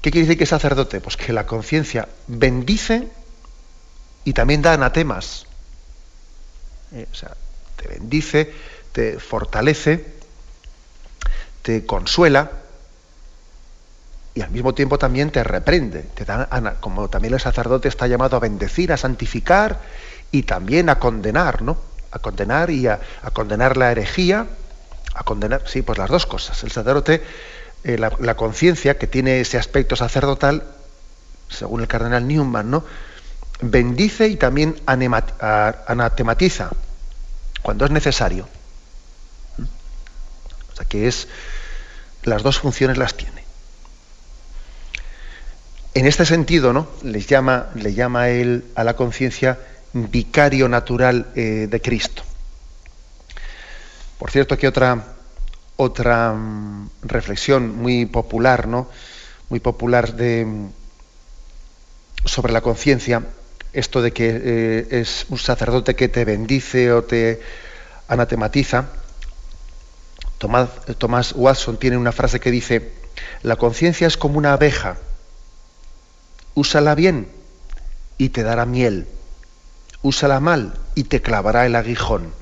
¿Qué 0.00 0.10
quiere 0.10 0.26
decir 0.26 0.38
que 0.38 0.44
es 0.44 0.50
sacerdote? 0.50 1.00
Pues 1.00 1.16
que 1.16 1.32
la 1.32 1.46
conciencia 1.46 2.08
bendice 2.26 3.08
y 4.24 4.32
también 4.32 4.62
da 4.62 4.74
anatemas. 4.74 5.46
Eh, 6.92 7.06
o 7.10 7.14
sea, 7.14 7.34
te 7.76 7.88
bendice, 7.88 8.52
te 8.92 9.18
fortalece, 9.18 10.04
te 11.62 11.84
consuela 11.84 12.50
y 14.34 14.42
al 14.42 14.50
mismo 14.50 14.74
tiempo 14.74 14.98
también 14.98 15.30
te 15.30 15.42
reprende. 15.42 16.02
Te 16.02 16.24
da, 16.24 16.76
como 16.80 17.08
también 17.08 17.34
el 17.34 17.40
sacerdote 17.40 17.88
está 17.88 18.06
llamado 18.06 18.36
a 18.36 18.40
bendecir, 18.40 18.92
a 18.92 18.96
santificar 18.96 19.80
y 20.30 20.42
también 20.42 20.90
a 20.90 20.98
condenar, 20.98 21.62
¿no? 21.62 21.78
A 22.10 22.18
condenar 22.18 22.70
y 22.70 22.86
a, 22.86 23.00
a 23.22 23.30
condenar 23.30 23.76
la 23.76 23.90
herejía, 23.92 24.46
a 25.14 25.24
condenar, 25.24 25.62
sí, 25.66 25.82
pues 25.82 25.98
las 25.98 26.10
dos 26.10 26.26
cosas. 26.26 26.62
El 26.64 26.70
sacerdote 26.70 27.22
eh, 27.86 27.98
la, 27.98 28.34
conciencia, 28.34 28.98
que 28.98 29.06
tiene 29.06 29.38
ese 29.38 29.58
aspecto 29.58 29.94
sacerdotal, 29.94 30.64
según 31.48 31.82
el 31.82 31.86
cardenal 31.86 32.26
Newman, 32.26 32.68
¿no? 32.68 32.82
bendice 33.60 34.26
y 34.26 34.34
también 34.34 34.74
anatematiza 34.86 36.70
cuando 37.62 37.84
es 37.84 37.92
necesario. 37.92 38.48
O 40.72 40.76
sea 40.76 40.84
que 40.86 41.06
es 41.06 41.28
las 42.24 42.42
dos 42.42 42.58
funciones 42.58 42.98
las 42.98 43.14
tiene. 43.14 43.44
En 45.94 46.06
este 46.06 46.26
sentido, 46.26 46.72
¿no? 46.72 46.88
Les 47.04 47.28
llama, 47.28 47.70
le 47.76 47.94
llama 47.94 48.30
él 48.30 48.64
a 48.74 48.82
la 48.82 48.96
conciencia 48.96 49.60
vicario 49.92 50.68
natural 50.68 51.28
eh, 51.36 51.68
de 51.70 51.80
Cristo. 51.80 52.24
Por 54.18 54.32
cierto, 54.32 54.58
que 54.58 54.66
otra 54.66 55.15
otra 55.76 56.32
mm, 56.32 56.90
reflexión 57.02 57.76
muy 57.76 58.06
popular, 58.06 58.66
¿no? 58.66 58.88
Muy 59.48 59.60
popular 59.60 60.14
de, 60.14 60.44
mm, 60.44 60.68
sobre 62.24 62.52
la 62.52 62.60
conciencia, 62.60 63.22
esto 63.72 64.02
de 64.02 64.12
que 64.12 64.28
eh, 64.28 64.88
es 64.90 65.26
un 65.28 65.38
sacerdote 65.38 65.94
que 65.94 66.08
te 66.08 66.24
bendice 66.24 66.92
o 66.92 67.04
te 67.04 67.40
anatematiza. 68.08 68.86
Tomás, 70.38 70.68
Tomás 70.98 71.32
Watson 71.36 71.78
tiene 71.78 71.96
una 71.96 72.12
frase 72.12 72.40
que 72.40 72.50
dice, 72.50 72.92
la 73.42 73.56
conciencia 73.56 74.06
es 74.06 74.16
como 74.16 74.38
una 74.38 74.52
abeja, 74.52 74.96
úsala 76.54 76.94
bien 76.94 77.28
y 78.18 78.30
te 78.30 78.42
dará 78.42 78.66
miel, 78.66 79.06
úsala 80.02 80.40
mal 80.40 80.74
y 80.94 81.04
te 81.04 81.22
clavará 81.22 81.66
el 81.66 81.76
aguijón. 81.76 82.32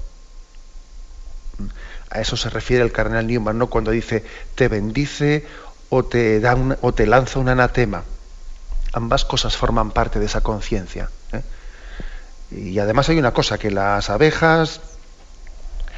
A 2.15 2.21
eso 2.21 2.37
se 2.37 2.49
refiere 2.49 2.85
el 2.85 2.93
cardenal 2.93 3.27
Newman, 3.27 3.59
¿no? 3.59 3.67
Cuando 3.67 3.91
dice 3.91 4.25
te 4.55 4.69
bendice 4.69 5.45
o 5.89 6.05
te, 6.05 6.39
da 6.39 6.57
o 6.81 6.95
te 6.95 7.09
lanza 7.09 7.41
un 7.41 7.49
anatema. 7.49 8.05
Ambas 8.93 9.25
cosas 9.25 9.57
forman 9.57 9.91
parte 9.91 10.21
de 10.21 10.27
esa 10.27 10.41
conciencia. 10.41 11.11
¿eh? 11.33 11.43
Y 12.53 12.79
además 12.79 13.09
hay 13.09 13.19
una 13.19 13.33
cosa, 13.33 13.59
que 13.59 13.73
las 13.73 14.11
abejas 14.11 14.81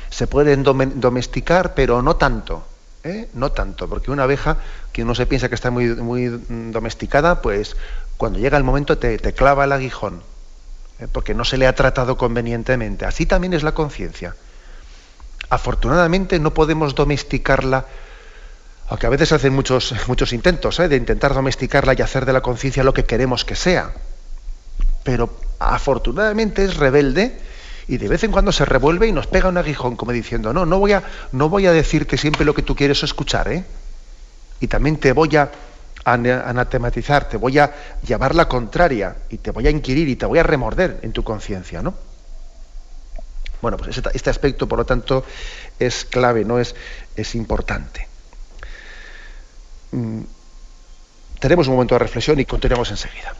se 0.08 0.26
pueden 0.26 0.62
domesticar, 0.62 1.74
pero 1.74 2.00
no 2.00 2.16
tanto. 2.16 2.66
¿eh? 3.04 3.28
No 3.34 3.52
tanto, 3.52 3.86
porque 3.86 4.10
una 4.10 4.22
abeja, 4.22 4.56
que 4.92 5.02
uno 5.02 5.14
se 5.14 5.26
piensa 5.26 5.50
que 5.50 5.54
está 5.54 5.70
muy, 5.70 5.88
muy 5.96 6.28
domesticada, 6.48 7.42
pues 7.42 7.76
cuando 8.16 8.38
llega 8.38 8.56
el 8.56 8.64
momento 8.64 8.96
te, 8.96 9.18
clava 9.34 9.64
el 9.64 9.72
aguijón, 9.72 10.22
¿eh? 10.98 11.08
porque 11.12 11.34
no 11.34 11.44
se 11.44 11.58
le 11.58 11.66
ha 11.66 11.74
tratado 11.74 12.16
convenientemente. 12.16 13.04
Así 13.04 13.26
también 13.26 13.52
es 13.52 13.62
la 13.62 13.72
conciencia 13.72 14.34
afortunadamente 15.50 16.38
no 16.38 16.52
podemos 16.52 16.94
domesticarla, 16.94 17.86
aunque 18.88 19.06
a 19.06 19.10
veces 19.10 19.32
hacen 19.32 19.52
muchos, 19.52 19.94
muchos 20.06 20.32
intentos 20.32 20.78
¿eh? 20.80 20.88
de 20.88 20.96
intentar 20.96 21.34
domesticarla 21.34 21.94
y 21.96 22.02
hacer 22.02 22.26
de 22.26 22.32
la 22.32 22.40
conciencia 22.40 22.84
lo 22.84 22.94
que 22.94 23.04
queremos 23.04 23.44
que 23.44 23.56
sea. 23.56 23.92
Pero 25.02 25.30
afortunadamente 25.58 26.64
es 26.64 26.76
rebelde 26.76 27.38
Y 27.88 27.98
de 27.98 28.08
vez 28.08 28.24
en 28.24 28.32
cuando 28.32 28.50
se 28.50 28.64
revuelve 28.64 29.06
y 29.06 29.12
nos 29.12 29.28
pega 29.28 29.48
un 29.48 29.58
aguijón, 29.58 29.94
como 29.94 30.10
diciendo, 30.10 30.52
no, 30.52 30.66
no 30.66 30.80
voy 30.80 30.92
a, 30.92 31.04
no 31.30 31.48
voy 31.48 31.66
a 31.66 31.72
decirte 31.72 32.18
siempre 32.18 32.44
lo 32.44 32.52
que 32.52 32.62
tú 32.62 32.74
quieres 32.74 33.02
escuchar, 33.04 33.46
¿eh? 33.48 33.64
Y 34.58 34.66
también 34.66 34.96
te 34.96 35.12
voy 35.12 35.36
a 35.36 35.50
anatematizar, 36.04 37.28
te 37.28 37.36
voy 37.36 37.58
a 37.58 37.72
llevar 38.04 38.34
la 38.34 38.48
contraria, 38.48 39.16
y 39.28 39.38
te 39.38 39.52
voy 39.52 39.68
a 39.68 39.70
inquirir 39.70 40.08
y 40.08 40.16
te 40.16 40.26
voy 40.26 40.40
a 40.40 40.42
remorder 40.42 40.98
en 41.02 41.12
tu 41.12 41.22
conciencia, 41.22 41.80
¿no? 41.80 41.94
Bueno, 43.62 43.76
pues 43.76 43.98
este, 44.14 44.30
aspecto, 44.30 44.68
por 44.68 44.78
lo 44.78 44.84
tanto, 44.84 45.24
es 45.78 46.04
clave, 46.04 46.44
¿no? 46.44 46.58
Es, 46.58 46.74
es 47.16 47.34
importante. 47.34 48.06
Mm, 49.92 50.20
tenemos 51.40 51.66
un 51.68 51.74
momento 51.74 51.94
de 51.94 52.00
reflexión 52.00 52.38
y 52.40 52.44
continuamos 52.44 52.90
enseguida. 52.90 53.34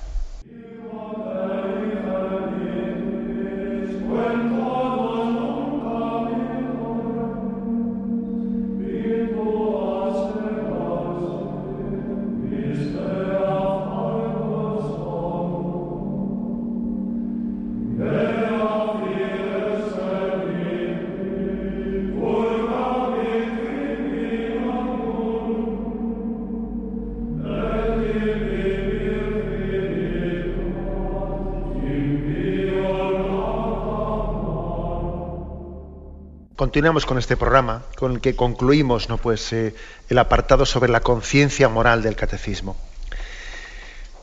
Continuamos 36.66 37.06
con 37.06 37.16
este 37.16 37.36
programa, 37.36 37.84
con 37.96 38.14
el 38.14 38.20
que 38.20 38.34
concluimos 38.34 39.08
¿no? 39.08 39.18
pues, 39.18 39.52
eh, 39.52 39.72
el 40.08 40.18
apartado 40.18 40.66
sobre 40.66 40.90
la 40.90 40.98
conciencia 40.98 41.68
moral 41.68 42.02
del 42.02 42.16
catecismo. 42.16 42.76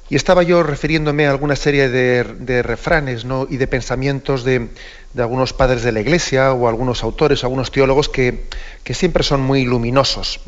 Y 0.09 0.17
estaba 0.17 0.43
yo 0.43 0.61
refiriéndome 0.61 1.25
a 1.25 1.31
alguna 1.31 1.55
serie 1.55 1.87
de, 1.87 2.61
refranes 2.61 3.23
¿no? 3.23 3.47
y 3.49 3.55
de 3.55 3.67
pensamientos 3.67 4.43
de, 4.43 4.67
algunos 5.17 5.53
padres 5.53 5.83
de 5.83 5.93
la 5.93 6.01
Iglesia 6.01 6.51
o 6.51 6.67
algunos 6.67 7.01
autores, 7.03 7.45
algunos 7.45 7.71
teólogos 7.71 8.09
que, 8.09 8.43
siempre 8.93 9.23
son 9.23 9.39
muy 9.39 9.63
luminosos. 9.63 10.41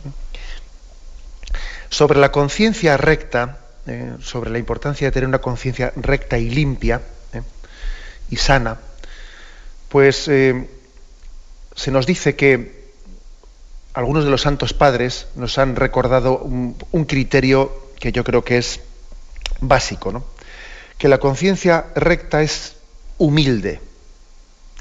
Sobre 1.88 2.20
la 2.20 2.30
conciencia 2.30 2.98
recta, 2.98 3.60
eh, 3.88 4.16
sobre 4.20 4.50
la 4.50 4.60
importancia 4.60 5.08
de 5.08 5.14
tener 5.14 5.30
una 5.30 5.40
conciencia 5.40 5.94
recta 5.96 6.38
y 6.38 6.50
limpia 6.50 7.02
¿eh? 7.32 7.42
y 8.30 8.36
sana, 8.36 8.80
pues 9.88 10.28
se 11.76 11.92
nos 11.92 12.06
dice 12.06 12.36
que 12.36 12.86
algunos 13.94 14.26
de 14.26 14.32
los 14.32 14.42
santos 14.42 14.74
padres 14.74 15.28
nos 15.36 15.58
han 15.58 15.76
recordado 15.76 16.40
un, 16.40 17.06
criterio 17.06 17.72
que 18.00 18.12
yo 18.12 18.24
creo 18.24 18.44
que 18.44 18.58
es 18.58 18.82
básico, 19.60 20.12
¿no? 20.12 20.26
que 20.98 21.08
la 21.08 21.18
conciencia 21.18 21.88
recta 21.96 22.42
es 22.42 22.76
humilde. 23.18 23.82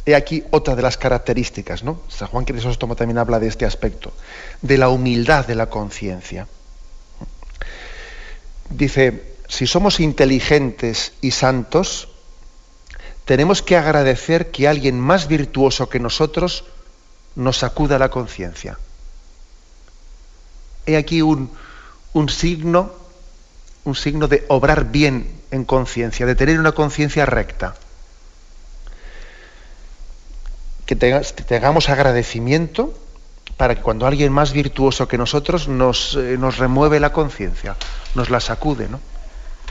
He 0.07 0.15
aquí 0.15 0.45
otra 0.51 0.77
de 0.77 0.83
las 0.83 0.99
características, 0.99 1.83
¿no? 1.83 2.01
San 2.09 2.29
Juan 2.29 2.45
Crisóstomo 2.45 2.95
también 2.95 3.19
habla 3.19 3.41
de 3.41 3.49
este 3.49 3.65
aspecto, 3.65 4.13
de 4.61 4.77
la 4.77 4.91
humildad 4.91 5.47
de 5.47 5.55
la 5.55 5.71
conciencia. 5.71 6.47
Dice, 8.69 9.37
si 9.49 9.67
somos 9.67 10.01
inteligentes 10.01 11.13
y 11.23 11.31
santos, 11.31 12.09
tenemos 13.25 13.63
que 13.63 13.77
agradecer 13.77 14.51
que 14.51 14.69
alguien 14.69 15.01
más 15.01 15.27
virtuoso 15.27 15.89
que 15.89 16.01
nosotros 16.01 16.65
nos 17.37 17.59
sacuda 17.59 17.99
la 17.99 18.11
conciencia. 18.11 18.79
He 20.87 20.97
aquí 20.97 21.23
un, 21.23 21.51
signo, 22.29 22.93
un 23.85 23.95
signo 23.95 24.29
de 24.29 24.45
obrar 24.49 24.91
bien 24.91 25.41
en 25.51 25.65
conciencia, 25.65 26.27
de 26.27 26.35
tener 26.35 26.59
una 26.61 26.73
conciencia 26.73 27.27
recta. 27.27 27.75
Que 30.87 30.97
tengamos 30.97 31.89
agradecimiento 31.89 32.93
para 33.57 33.75
que 33.75 33.83
cuando 33.83 34.07
alguien 34.07 34.33
más 34.33 34.53
virtuoso 34.53 35.09
que 35.09 35.17
nosotros 35.17 35.69
nos, 35.69 36.17
eh, 36.17 36.37
nos 36.39 36.59
remueve 36.59 37.01
la 37.01 37.13
conciencia, 37.13 37.77
nos 38.15 38.29
la 38.29 38.41
sacude, 38.41 38.89
¿no? 38.89 39.01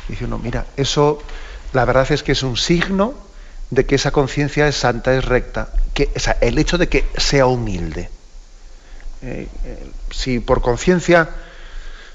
Dice 0.08 0.26
uno, 0.26 0.40
mira, 0.40 0.66
eso 0.78 1.22
la 1.74 1.86
verdad 1.86 2.12
es 2.12 2.24
que 2.24 2.32
es 2.32 2.44
un 2.44 2.58
signo 2.58 3.14
de 3.74 3.86
que 3.86 3.96
esa 3.96 4.12
conciencia 4.12 4.68
es 4.68 4.76
santa, 4.76 5.16
es 5.16 5.26
recta, 5.26 5.70
que, 5.94 6.10
el 6.42 6.58
hecho 6.58 6.78
de 6.78 6.88
que 6.88 7.06
sea 7.18 7.46
humilde. 7.46 8.10
Eh, 9.22 9.48
eh, 9.66 9.88
si 10.12 10.40
por 10.40 10.62
conciencia, 10.62 11.30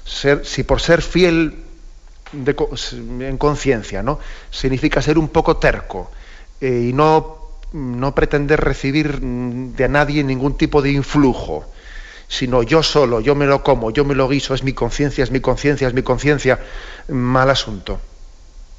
si 0.05 0.63
por 0.63 0.79
ser 0.79 1.01
fiel 1.01 1.63
en 2.33 3.37
conciencia, 3.37 4.03
¿no? 4.03 4.19
Significa 4.51 5.01
ser 5.01 5.17
un 5.17 5.29
poco 5.29 5.57
terco 5.57 6.11
eh, 6.61 6.87
y 6.89 6.93
no, 6.93 7.37
no 7.73 8.13
pretender 8.13 8.59
recibir 8.59 9.19
de 9.19 9.89
nadie 9.89 10.23
ningún 10.23 10.57
tipo 10.57 10.81
de 10.81 10.91
influjo, 10.91 11.65
sino 12.27 12.61
yo 12.61 12.83
solo, 12.83 13.21
yo 13.21 13.33
me 13.33 13.47
lo 13.47 13.63
como, 13.63 13.89
yo 13.91 14.05
me 14.05 14.13
lo 14.13 14.29
guiso, 14.29 14.53
es 14.53 14.63
mi 14.63 14.73
conciencia, 14.73 15.23
es 15.23 15.31
mi 15.31 15.39
conciencia, 15.39 15.87
es 15.87 15.93
mi 15.93 16.03
conciencia, 16.03 16.59
mal 17.07 17.49
asunto. 17.49 17.99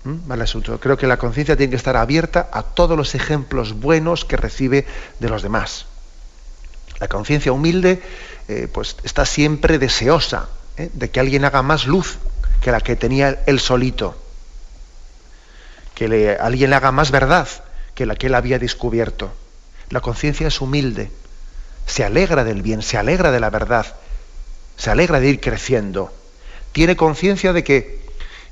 ¿Mm? 0.04 0.32
asunto. 0.32 0.80
Creo 0.80 0.96
que 0.96 1.06
la 1.06 1.18
conciencia 1.18 1.56
tiene 1.56 1.70
que 1.70 1.76
estar 1.76 1.96
abierta 1.96 2.48
a 2.52 2.62
todos 2.62 2.96
los 2.96 3.14
ejemplos 3.14 3.74
buenos 3.74 4.24
que 4.24 4.36
recibe 4.36 4.86
de 5.18 5.28
los 5.28 5.42
demás. 5.42 5.86
La 6.98 7.08
conciencia 7.08 7.52
humilde 7.52 8.02
eh, 8.48 8.68
pues 8.72 8.96
está 9.04 9.26
siempre 9.26 9.78
deseosa 9.78 10.48
¿eh? 10.76 10.90
de 10.92 11.10
que 11.10 11.20
alguien 11.20 11.44
haga 11.44 11.62
más 11.62 11.86
luz 11.86 12.18
que 12.60 12.70
la 12.70 12.80
que 12.80 12.96
tenía 12.96 13.42
él 13.46 13.60
solito, 13.60 14.16
que 15.94 16.36
alguien 16.40 16.70
le 16.70 16.76
haga 16.76 16.92
más 16.92 17.10
verdad 17.10 17.48
que 17.94 18.06
la 18.06 18.16
que 18.16 18.28
él 18.28 18.34
había 18.34 18.58
descubierto. 18.58 19.32
La 19.90 20.00
conciencia 20.00 20.48
es 20.48 20.60
humilde, 20.60 21.10
se 21.86 22.04
alegra 22.04 22.44
del 22.44 22.62
bien, 22.62 22.82
se 22.82 22.96
alegra 22.96 23.30
de 23.30 23.40
la 23.40 23.50
verdad, 23.50 23.86
se 24.76 24.90
alegra 24.90 25.20
de 25.20 25.28
ir 25.28 25.40
creciendo. 25.40 26.12
Tiene 26.72 26.96
conciencia 26.96 27.52
de 27.52 27.64
que 27.64 28.00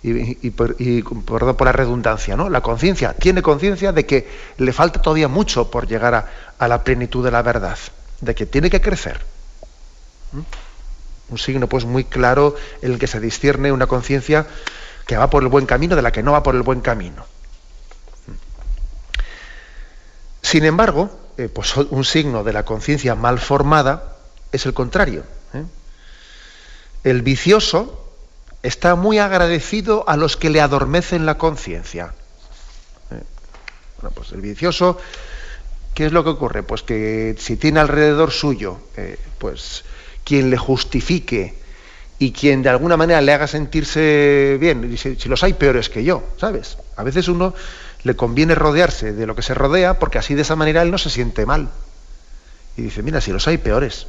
y, 0.02 0.50
por, 0.50 0.76
por, 1.24 1.64
la 1.64 1.72
redundancia, 1.72 2.36
¿no? 2.36 2.48
La 2.48 2.60
conciencia, 2.60 3.14
tiene 3.14 3.42
conciencia 3.42 3.92
de 3.92 4.06
que 4.06 4.28
le 4.58 4.72
falta 4.72 5.02
todavía 5.02 5.28
mucho 5.28 5.70
por 5.70 5.88
llegar 5.88 6.14
a, 6.58 6.68
la 6.68 6.84
plenitud 6.84 7.24
de 7.24 7.30
la 7.30 7.42
verdad, 7.42 7.78
de 8.20 8.34
que 8.34 8.46
tiene 8.46 8.70
que 8.70 8.80
crecer. 8.80 9.20
¿Mm? 10.32 10.40
Un 11.30 11.38
signo 11.38 11.66
pues 11.66 11.84
muy 11.84 12.04
claro 12.04 12.54
en 12.80 12.92
el 12.92 12.98
que 12.98 13.06
se 13.06 13.20
discierne 13.20 13.72
una 13.72 13.86
conciencia 13.86 14.46
que 15.06 15.16
va 15.16 15.28
por 15.30 15.42
el 15.42 15.48
buen 15.48 15.66
camino 15.66 15.96
de 15.96 16.02
la 16.02 16.12
que 16.12 16.22
no 16.22 16.32
va 16.32 16.42
por 16.42 16.54
el 16.54 16.62
buen 16.62 16.80
camino. 16.80 17.26
¿Mm? 18.26 18.32
Sin 20.42 20.64
embargo, 20.64 21.10
eh, 21.38 21.48
pues 21.48 21.76
un 21.76 22.04
signo 22.04 22.44
de 22.44 22.52
la 22.52 22.64
conciencia 22.64 23.14
mal 23.14 23.38
formada 23.40 24.16
es 24.52 24.64
el 24.64 24.74
contrario. 24.74 25.24
¿eh? 25.54 25.64
El 27.04 27.22
vicioso, 27.22 28.07
está 28.68 28.94
muy 28.94 29.18
agradecido 29.18 30.04
a 30.08 30.16
los 30.16 30.36
que 30.36 30.50
le 30.50 30.60
adormecen 30.60 31.26
la 31.26 31.38
conciencia. 31.38 32.12
Eh, 33.10 33.22
bueno, 33.96 34.14
pues 34.14 34.32
el 34.32 34.42
vicioso, 34.42 34.98
¿qué 35.94 36.06
es 36.06 36.12
lo 36.12 36.22
que 36.22 36.30
ocurre? 36.30 36.62
Pues 36.62 36.82
que 36.82 37.34
si 37.38 37.56
tiene 37.56 37.80
alrededor 37.80 38.30
suyo, 38.30 38.78
eh, 38.96 39.18
pues 39.38 39.84
quien 40.22 40.50
le 40.50 40.58
justifique 40.58 41.54
y 42.18 42.32
quien 42.32 42.62
de 42.62 42.68
alguna 42.68 42.98
manera 42.98 43.22
le 43.22 43.32
haga 43.32 43.46
sentirse 43.46 44.58
bien, 44.60 44.96
si, 44.98 45.16
si 45.16 45.28
los 45.28 45.42
hay 45.42 45.54
peores 45.54 45.88
que 45.88 46.04
yo, 46.04 46.22
¿sabes? 46.36 46.76
A 46.96 47.02
veces 47.02 47.28
uno 47.28 47.54
le 48.02 48.16
conviene 48.16 48.54
rodearse 48.54 49.14
de 49.14 49.26
lo 49.26 49.34
que 49.34 49.42
se 49.42 49.54
rodea 49.54 49.98
porque 49.98 50.18
así 50.18 50.34
de 50.34 50.42
esa 50.42 50.56
manera 50.56 50.82
él 50.82 50.90
no 50.90 50.98
se 50.98 51.08
siente 51.08 51.46
mal. 51.46 51.70
Y 52.76 52.82
dice, 52.82 53.02
mira, 53.02 53.20
si 53.22 53.32
los 53.32 53.48
hay 53.48 53.56
peores. 53.56 54.06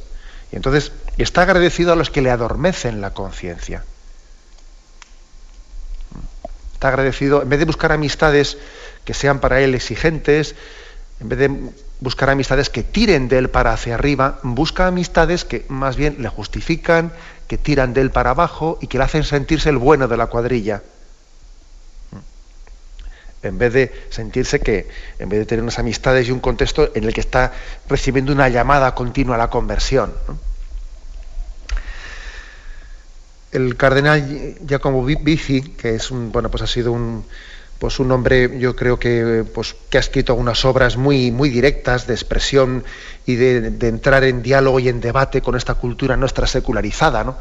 Y 0.52 0.56
entonces 0.56 0.92
está 1.16 1.42
agradecido 1.42 1.92
a 1.94 1.96
los 1.96 2.10
que 2.10 2.20
le 2.20 2.30
adormecen 2.30 3.00
la 3.00 3.14
conciencia 3.14 3.84
está 6.80 6.88
agradecido, 6.88 7.42
en 7.42 7.50
vez 7.50 7.58
de 7.58 7.66
buscar 7.66 7.92
amistades 7.92 8.56
que 9.04 9.12
sean 9.12 9.38
para 9.38 9.60
él 9.60 9.74
exigentes, 9.74 10.54
en 11.20 11.28
vez 11.28 11.38
de 11.38 11.50
buscar 12.00 12.30
amistades 12.30 12.70
que 12.70 12.82
tiren 12.82 13.28
de 13.28 13.36
él 13.36 13.50
para 13.50 13.74
hacia 13.74 13.96
arriba, 13.96 14.38
busca 14.42 14.86
amistades 14.86 15.44
que 15.44 15.66
más 15.68 15.96
bien 15.96 16.16
le 16.20 16.30
justifican, 16.30 17.12
que 17.48 17.58
tiran 17.58 17.92
de 17.92 18.00
él 18.00 18.10
para 18.10 18.30
abajo 18.30 18.78
y 18.80 18.86
que 18.86 18.96
le 18.96 19.04
hacen 19.04 19.24
sentirse 19.24 19.68
el 19.68 19.76
bueno 19.76 20.08
de 20.08 20.16
la 20.16 20.28
cuadrilla. 20.28 20.82
En 23.42 23.58
vez 23.58 23.74
de 23.74 23.92
sentirse 24.08 24.60
que, 24.60 24.88
en 25.18 25.28
vez 25.28 25.40
de 25.40 25.44
tener 25.44 25.62
unas 25.62 25.78
amistades 25.78 26.28
y 26.28 26.30
un 26.30 26.40
contexto 26.40 26.92
en 26.94 27.04
el 27.04 27.12
que 27.12 27.20
está 27.20 27.52
recibiendo 27.90 28.32
una 28.32 28.48
llamada 28.48 28.94
continua 28.94 29.34
a 29.34 29.38
la 29.38 29.50
conversión 29.50 30.14
el 33.52 33.76
cardenal 33.76 34.56
Giacomo 34.66 35.04
Bici, 35.04 35.62
que 35.62 35.94
es 35.94 36.10
un, 36.10 36.30
bueno, 36.32 36.50
pues 36.50 36.62
ha 36.62 36.66
sido 36.66 36.92
un, 36.92 37.24
pues 37.80 37.98
un 37.98 38.12
hombre, 38.12 38.58
yo 38.58 38.76
creo 38.76 38.98
que, 38.98 39.44
pues, 39.54 39.74
que 39.88 39.96
ha 39.96 40.00
escrito 40.00 40.34
unas 40.34 40.64
obras 40.64 40.96
muy, 40.96 41.30
muy 41.30 41.48
directas 41.48 42.06
de 42.06 42.12
expresión 42.14 42.84
y 43.26 43.36
de, 43.36 43.88
entrar 43.88 44.22
en 44.24 44.42
diálogo 44.42 44.78
y 44.80 44.88
en 44.88 45.00
debate 45.00 45.40
con 45.40 45.56
esta 45.56 45.74
cultura 45.74 46.16
nuestra 46.16 46.46
secularizada, 46.46 47.24
¿no? 47.24 47.38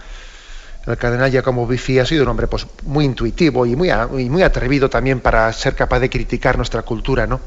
El 0.87 0.97
cardenal 0.97 1.29
Giacomo 1.29 1.67
Biffi 1.67 1.99
ha 1.99 2.05
sido 2.05 2.23
un 2.23 2.29
hombre 2.29 2.47
pues, 2.47 2.65
muy 2.83 3.03
intuitivo 3.03 3.65
y 3.65 3.75
muy, 3.75 3.91
muy 4.29 4.41
atrevido 4.41 4.89
también 4.89 5.19
para 5.19 5.51
ser 5.51 5.75
capaz 5.75 5.99
de 5.99 6.09
criticar 6.09 6.55
nuestra 6.55 6.83
cultura, 6.83 7.27
¿no? 7.27 7.41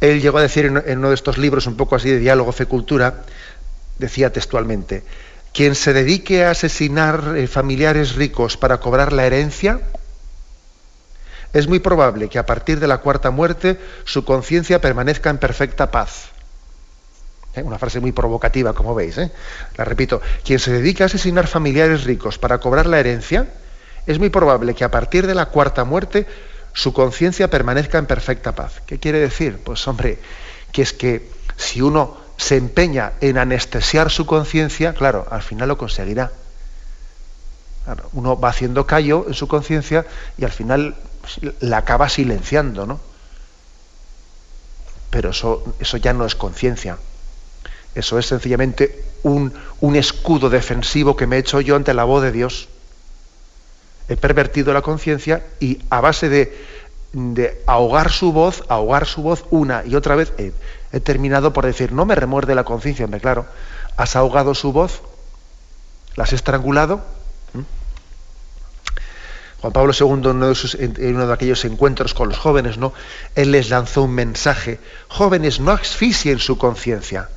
Él 0.00 0.22
llegó 0.22 0.38
a 0.38 0.42
decir 0.42 0.66
en, 0.66 0.98
uno 0.98 1.08
de 1.08 1.14
estos 1.14 1.36
libros, 1.36 1.66
un 1.66 1.76
poco 1.76 1.96
así 1.96 2.08
de 2.08 2.20
diálogo 2.20 2.52
fe-cultura, 2.52 3.24
decía 3.98 4.32
textualmente, 4.32 5.02
quien 5.52 5.74
se 5.74 5.92
dedique 5.92 6.44
a 6.44 6.50
asesinar 6.50 7.34
eh, 7.36 7.46
familiares 7.46 8.14
ricos 8.14 8.56
para 8.56 8.78
cobrar 8.78 9.12
la 9.12 9.26
herencia, 9.26 9.80
es 11.52 11.66
muy 11.66 11.80
probable 11.80 12.28
que 12.28 12.38
a 12.38 12.46
partir 12.46 12.78
de 12.78 12.86
la 12.86 12.98
cuarta 12.98 13.30
muerte 13.30 13.78
su 14.04 14.24
conciencia 14.24 14.80
permanezca 14.80 15.30
en 15.30 15.38
perfecta 15.38 15.90
paz. 15.90 16.28
¿Eh? 17.54 17.62
Una 17.62 17.78
frase 17.78 17.98
muy 17.98 18.12
provocativa, 18.12 18.72
como 18.72 18.94
veis. 18.94 19.18
¿eh? 19.18 19.32
La 19.76 19.84
repito, 19.84 20.20
quien 20.44 20.60
se 20.60 20.72
dedica 20.72 21.04
a 21.04 21.06
asesinar 21.06 21.48
familiares 21.48 22.04
ricos 22.04 22.38
para 22.38 22.58
cobrar 22.58 22.86
la 22.86 23.00
herencia, 23.00 23.48
es 24.06 24.18
muy 24.18 24.30
probable 24.30 24.74
que 24.74 24.84
a 24.84 24.90
partir 24.90 25.26
de 25.26 25.34
la 25.34 25.46
cuarta 25.46 25.84
muerte 25.84 26.26
su 26.72 26.92
conciencia 26.92 27.50
permanezca 27.50 27.98
en 27.98 28.06
perfecta 28.06 28.54
paz. 28.54 28.80
¿Qué 28.86 28.98
quiere 28.98 29.18
decir? 29.18 29.58
Pues 29.64 29.86
hombre, 29.88 30.18
que 30.70 30.82
es 30.82 30.92
que 30.92 31.28
si 31.56 31.82
uno 31.82 32.19
se 32.40 32.56
empeña 32.56 33.12
en 33.20 33.36
anestesiar 33.36 34.10
su 34.10 34.24
conciencia, 34.24 34.94
claro, 34.94 35.26
al 35.30 35.42
final 35.42 35.68
lo 35.68 35.76
conseguirá. 35.76 36.32
uno 38.14 38.40
va 38.40 38.48
haciendo 38.48 38.86
callo 38.86 39.26
en 39.28 39.34
su 39.34 39.46
conciencia 39.46 40.06
y 40.38 40.44
al 40.44 40.50
final 40.50 40.96
la 41.60 41.76
acaba 41.76 42.08
silenciando, 42.08 42.86
¿no? 42.86 42.98
Pero 45.10 45.30
eso, 45.30 45.74
eso 45.80 45.98
ya 45.98 46.14
no 46.14 46.24
es 46.24 46.34
conciencia. 46.34 46.96
Eso 47.94 48.18
es 48.18 48.26
sencillamente 48.26 49.04
un, 49.22 49.52
un, 49.80 49.96
escudo 49.96 50.48
defensivo 50.48 51.16
que 51.16 51.26
me 51.26 51.36
he 51.36 51.40
hecho 51.40 51.60
yo 51.60 51.76
ante 51.76 51.92
la 51.92 52.04
voz 52.04 52.22
de 52.22 52.32
Dios. 52.32 52.70
He 54.08 54.16
pervertido 54.16 54.72
la 54.72 54.80
conciencia 54.80 55.44
y 55.60 55.82
a 55.90 56.00
base 56.00 56.30
de, 56.30 56.56
de, 57.12 57.62
ahogar 57.66 58.10
su 58.10 58.32
voz, 58.32 58.64
ahogar 58.68 59.04
su 59.06 59.22
voz 59.22 59.44
una 59.50 59.84
y 59.84 59.94
otra 59.94 60.14
vez, 60.14 60.32
he, 60.38 60.52
he 60.92 61.00
terminado 61.00 61.52
por 61.52 61.66
decir, 61.66 61.92
no 61.92 62.04
me 62.04 62.14
remuerde 62.14 62.54
la 62.54 62.64
conciencia, 62.64 63.04
hombre, 63.04 63.20
claro. 63.20 63.46
Has 63.96 64.16
ahogado 64.16 64.54
su 64.54 64.72
voz, 64.72 65.02
la 66.16 66.24
has 66.24 66.32
estrangulado 66.32 67.02
Juan 69.60 69.72
Pablo 69.74 69.92
II, 69.92 70.06
en 70.06 70.36
uno, 70.36 70.54
de 70.54 71.10
uno 71.10 71.26
de 71.26 71.32
aquellos 71.34 71.64
encuentros 71.66 72.14
con 72.14 72.30
los 72.30 72.38
jóvenes, 72.38 72.78
¿no? 72.78 72.94
Él 73.34 73.52
les 73.52 73.68
lanzó 73.68 74.02
un 74.02 74.12
mensaje. 74.12 74.80
Jóvenes, 75.08 75.60
no 75.60 75.72
asfixien 75.72 76.38
su 76.38 76.56
conciencia. 76.56 77.28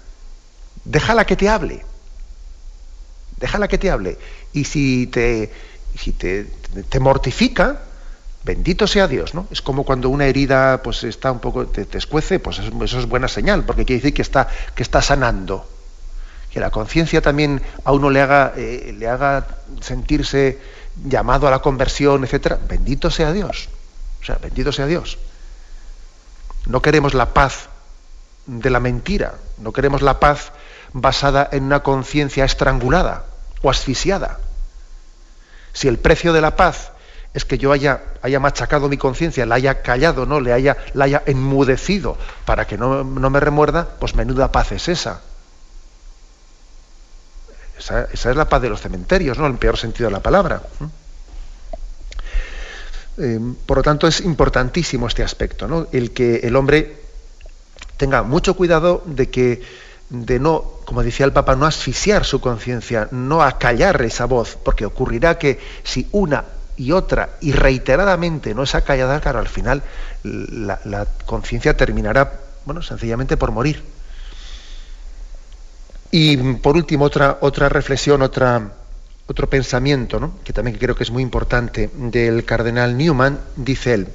Déjala 0.85 1.25
que 1.25 1.35
te 1.35 1.49
hable. 1.49 1.85
Déjala 3.39 3.67
que 3.67 3.77
te 3.77 3.91
hable. 3.91 4.17
Y 4.53 4.63
si 4.63 5.07
te, 5.07 5.51
si 5.97 6.13
te, 6.13 6.45
te 6.87 6.99
mortifica, 7.01 7.81
bendito 8.43 8.87
sea 8.87 9.07
Dios, 9.07 9.33
¿no? 9.33 9.47
Es 9.51 9.61
como 9.61 9.83
cuando 9.83 10.09
una 10.09 10.25
herida 10.25 10.81
pues 10.83 11.03
está 11.03 11.31
un 11.31 11.39
poco, 11.39 11.67
te, 11.67 11.97
escuece, 11.97 12.39
pues 12.39 12.59
eso 12.59 12.99
es 12.99 13.05
buena 13.07 13.27
señal, 13.27 13.63
porque 13.63 13.85
quiere 13.85 14.01
decir 14.01 14.13
que 14.13 14.21
está, 14.21 14.47
que 14.75 14.83
está 14.83 15.01
sanando. 15.01 15.67
Que 16.51 16.59
la 16.59 16.69
conciencia 16.69 17.21
también 17.21 17.61
a 17.83 17.91
uno 17.93 18.09
le 18.09 18.21
haga, 18.21 18.53
eh, 18.55 18.93
le 18.97 19.07
haga 19.07 19.47
sentirse 19.81 20.59
llamado 21.03 21.47
a 21.47 21.51
la 21.51 21.59
conversión, 21.59 22.23
etcétera, 22.23 22.59
bendito 22.67 23.09
sea 23.09 23.33
Dios. 23.33 23.69
O 24.21 24.25
sea, 24.25 24.35
bendito 24.35 24.71
sea 24.71 24.85
Dios. 24.85 25.17
No 26.65 26.81
queremos 26.81 27.13
la 27.13 27.33
paz 27.33 27.69
de 28.45 28.69
la 28.69 28.79
mentira, 28.79 29.35
no 29.57 29.73
queremos 29.73 30.01
la 30.01 30.19
paz 30.19 30.51
basada 30.91 31.47
en 31.51 31.63
una 31.63 31.81
conciencia 31.81 32.45
estrangulada 32.45 33.25
o 33.61 33.69
asfixiada. 33.69 34.39
Si 35.73 35.87
el 35.87 35.97
precio 35.97 36.33
de 36.33 36.41
la 36.41 36.55
paz 36.55 36.92
es 37.33 37.45
que 37.45 37.57
yo 37.57 37.71
haya, 37.71 38.01
haya 38.21 38.39
machacado 38.39 38.89
mi 38.89 38.97
conciencia, 38.97 39.45
la 39.45 39.55
haya 39.55 39.81
callado, 39.81 40.25
no, 40.25 40.39
le 40.39 40.53
haya, 40.53 40.77
la 40.93 41.05
haya 41.05 41.23
enmudecido 41.25 42.17
para 42.45 42.67
que 42.67 42.77
no, 42.77 43.03
no 43.03 43.29
me 43.29 43.39
remuerda, 43.39 43.87
pues 43.99 44.15
menuda 44.15 44.51
paz 44.51 44.71
es 44.71 44.87
esa. 44.87 45.21
Esa, 47.77 48.07
es 48.13 48.35
la 48.35 48.47
paz 48.47 48.61
de 48.61 48.69
los 48.69 48.79
cementerios, 48.79 49.37
¿no? 49.37 49.47
En 49.47 49.53
el 49.53 49.57
peor 49.57 49.77
sentido 49.77 50.07
de 50.07 50.13
la 50.13 50.21
palabra. 50.21 50.61
Eh, 53.17 53.39
por 53.65 53.77
lo 53.77 53.83
tanto, 53.83 54.07
es 54.07 54.21
importantísimo 54.21 55.07
este 55.07 55.23
aspecto, 55.23 55.67
¿no? 55.67 55.87
El 55.91 56.11
que 56.11 56.37
el 56.37 56.55
hombre 56.55 57.01
tenga 57.97 58.23
mucho 58.23 58.55
cuidado 58.55 59.03
de 59.05 59.29
que, 59.29 59.63
de 60.09 60.39
no, 60.39 60.63
como 60.85 61.03
decía 61.03 61.25
el 61.25 61.33
Papa, 61.33 61.55
no 61.55 61.65
asfixiar 61.65 62.25
su 62.25 62.39
conciencia, 62.39 63.07
no 63.11 63.41
acallar 63.41 64.01
esa 64.03 64.25
voz, 64.25 64.57
porque 64.63 64.85
ocurrirá 64.85 65.37
que 65.37 65.59
si 65.83 66.07
una 66.11 66.45
y 66.77 66.91
otra 66.91 67.31
y 67.41 67.51
reiteradamente 67.51 68.53
no 68.53 68.63
es 68.63 68.75
acallada, 68.75 69.19
claro, 69.21 69.39
al 69.39 69.47
final 69.47 69.83
la, 70.23 71.07
conciencia 71.25 71.77
terminará, 71.77 72.39
bueno, 72.65 72.81
sencillamente 72.81 73.37
por 73.37 73.51
morir. 73.51 73.83
Y 76.11 76.37
por 76.37 76.75
último, 76.75 77.05
otra, 77.05 77.37
otra 77.41 77.69
reflexión, 77.69 78.21
otra, 78.21 78.71
otro 79.27 79.49
pensamiento, 79.49 80.33
que 80.43 80.53
también 80.53 80.77
creo 80.77 80.95
que 80.95 81.03
es 81.03 81.11
muy 81.11 81.23
importante, 81.23 81.89
del 81.93 82.45
cardenal 82.45 82.97
Newman, 82.97 83.39
dice 83.55 83.95
él, 83.95 84.07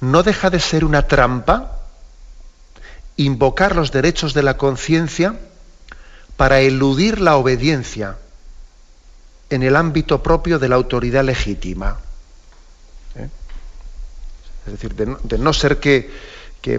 no 0.00 0.22
deja 0.22 0.50
de 0.50 0.60
ser 0.60 0.84
una 0.84 1.08
trampa 1.08 1.80
invocar 3.16 3.76
los 3.76 3.92
derechos 3.92 4.34
de 4.34 4.42
la 4.42 4.56
conciencia 4.56 5.36
para 6.36 6.60
eludir 6.60 7.20
la 7.20 7.36
obediencia 7.36 8.16
en 9.54 9.62
el 9.62 9.76
ámbito 9.76 10.20
propio 10.20 10.58
de 10.58 10.68
la 10.68 10.74
autoridad 10.74 11.24
legítima. 11.24 11.98
¿Eh? 13.14 13.28
Es 14.66 14.72
decir, 14.72 14.94
de 14.94 15.38
no, 15.38 15.52
ser 15.52 15.78
que, 15.78 16.10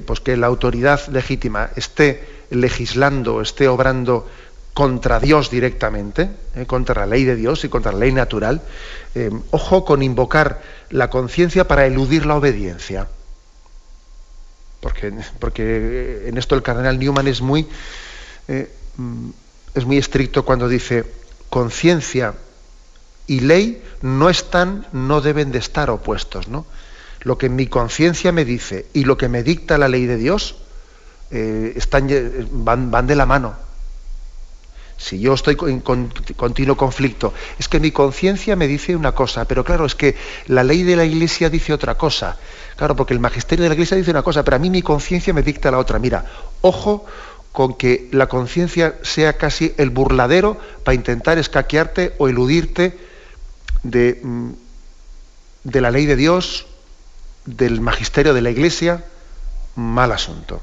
pues 0.05 0.19
que 0.19 0.36
la 0.36 0.47
autoridad 0.47 1.07
legítima 1.07 1.69
esté 1.78 2.43
legislando, 2.49 3.41
esté 3.41 3.69
obrando 3.69 4.28
contra 4.73 5.21
Dios 5.21 5.49
directamente, 5.49 6.30
eh, 6.55 6.65
contra 6.65 7.05
la 7.05 7.15
ley 7.15 7.23
de 7.23 7.38
Dios 7.38 7.63
y 7.63 7.69
contra 7.69 7.93
la 7.93 7.99
ley 7.99 8.11
natural. 8.11 8.61
Eh, 9.13 9.32
ojo 9.51 9.86
con 9.86 10.03
invocar 10.03 10.61
la 10.89 11.09
conciencia 11.09 11.67
para 11.67 11.86
eludir 11.86 12.26
la 12.26 12.36
obediencia. 12.36 13.07
Porque, 14.82 15.13
porque, 15.39 16.28
en 16.28 16.38
esto 16.38 16.55
el 16.55 16.61
cardenal 16.61 16.99
Newman 16.99 17.28
es 17.28 17.41
muy, 17.41 17.67
es 18.47 19.86
muy 19.86 19.97
estricto 19.97 20.45
cuando 20.45 20.67
dice 20.67 21.05
conciencia 21.49 22.36
y 23.28 23.41
ley 23.41 23.82
no 24.01 24.30
están, 24.30 24.86
no 24.91 25.21
deben 25.21 25.51
de 25.51 25.59
estar 25.59 25.89
opuestos. 25.89 26.47
¿no? 26.47 26.65
Lo 27.21 27.38
que 27.38 27.49
mi 27.49 27.67
conciencia 27.67 28.32
me 28.32 28.45
dice 28.45 28.86
y 28.93 29.03
lo 29.03 29.17
que 29.17 29.30
me 29.30 29.43
dicta 29.43 29.78
la 29.78 29.88
ley 29.88 30.05
de 30.05 30.17
Dios 30.17 30.55
están, 31.32 32.07
van, 32.51 32.91
van 32.91 33.07
de 33.07 33.15
la 33.15 33.26
mano 33.26 33.65
si 34.97 35.19
yo 35.19 35.34
estoy 35.34 35.57
en 35.67 35.82
continuo 35.82 36.78
conflicto, 36.78 37.34
es 37.59 37.67
que 37.67 37.80
mi 37.80 37.91
conciencia 37.91 38.55
me 38.55 38.67
dice 38.67 38.95
una 38.95 39.11
cosa, 39.11 39.45
pero 39.45 39.63
claro, 39.63 39.86
es 39.86 39.95
que 39.95 40.15
la 40.47 40.63
ley 40.63 40.84
de 40.84 40.95
la 40.95 41.03
Iglesia 41.03 41.49
dice 41.49 41.73
otra 41.73 41.95
cosa. 41.95 42.38
Claro, 42.76 42.95
porque 42.95 43.13
el 43.13 43.19
magisterio 43.19 43.63
de 43.63 43.69
la 43.69 43.76
Iglesia 43.76 43.97
dice 43.97 44.11
una 44.11 44.23
cosa, 44.23 44.43
pero 44.43 44.55
a 44.55 44.59
mí 44.59 44.69
mi 44.69 44.82
conciencia 44.82 45.34
me 45.34 45.43
dicta 45.43 45.71
la 45.71 45.80
otra. 45.80 45.99
Mira, 45.99 46.26
ojo 46.61 47.05
con 47.51 47.76
que 47.76 48.09
la 48.11 48.28
conciencia 48.28 48.95
sea 49.01 49.34
casi 49.34 49.73
el 49.78 49.89
burladero 49.89 50.57
para 50.84 50.95
intentar 50.95 51.38
escaquearte 51.38 52.13
o 52.17 52.28
eludirte 52.28 52.97
de, 53.86 54.19
mm, 54.21 54.49
de 55.63 55.81
la 55.81 55.91
ley 55.91 56.05
de 56.05 56.15
Dios, 56.15 56.65
del 57.45 57.81
magisterio 57.81 58.33
de 58.33 58.41
la 58.41 58.49
Iglesia, 58.49 59.05
mal 59.75 60.11
asunto. 60.11 60.61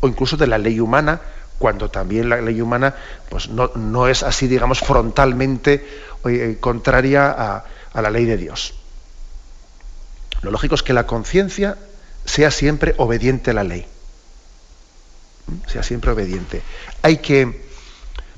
O 0.00 0.08
incluso 0.08 0.36
de 0.36 0.46
la 0.46 0.58
ley 0.58 0.80
humana, 0.80 1.20
cuando 1.58 1.90
también 1.90 2.28
la 2.28 2.40
ley 2.40 2.60
humana 2.60 2.94
pues 3.28 3.48
no, 3.48 4.06
es 4.06 4.22
así, 4.22 4.46
digamos, 4.46 4.80
frontalmente 4.80 5.84
eh, 6.24 6.56
contraria 6.60 7.30
a, 7.30 7.64
a, 7.92 8.02
la 8.02 8.10
ley 8.10 8.24
de 8.24 8.36
Dios. 8.36 8.74
Lo 10.42 10.50
lógico 10.50 10.74
es 10.74 10.82
que 10.82 10.94
la 10.94 11.06
conciencia 11.06 11.76
sea 12.24 12.50
siempre 12.50 12.94
obediente 12.96 13.50
a 13.50 13.54
la 13.54 13.64
ley. 13.64 13.86
¿Mm? 15.46 15.68
Sea 15.68 15.82
siempre 15.82 16.12
obediente. 16.12 16.62
Hay 17.02 17.18
que 17.18 17.69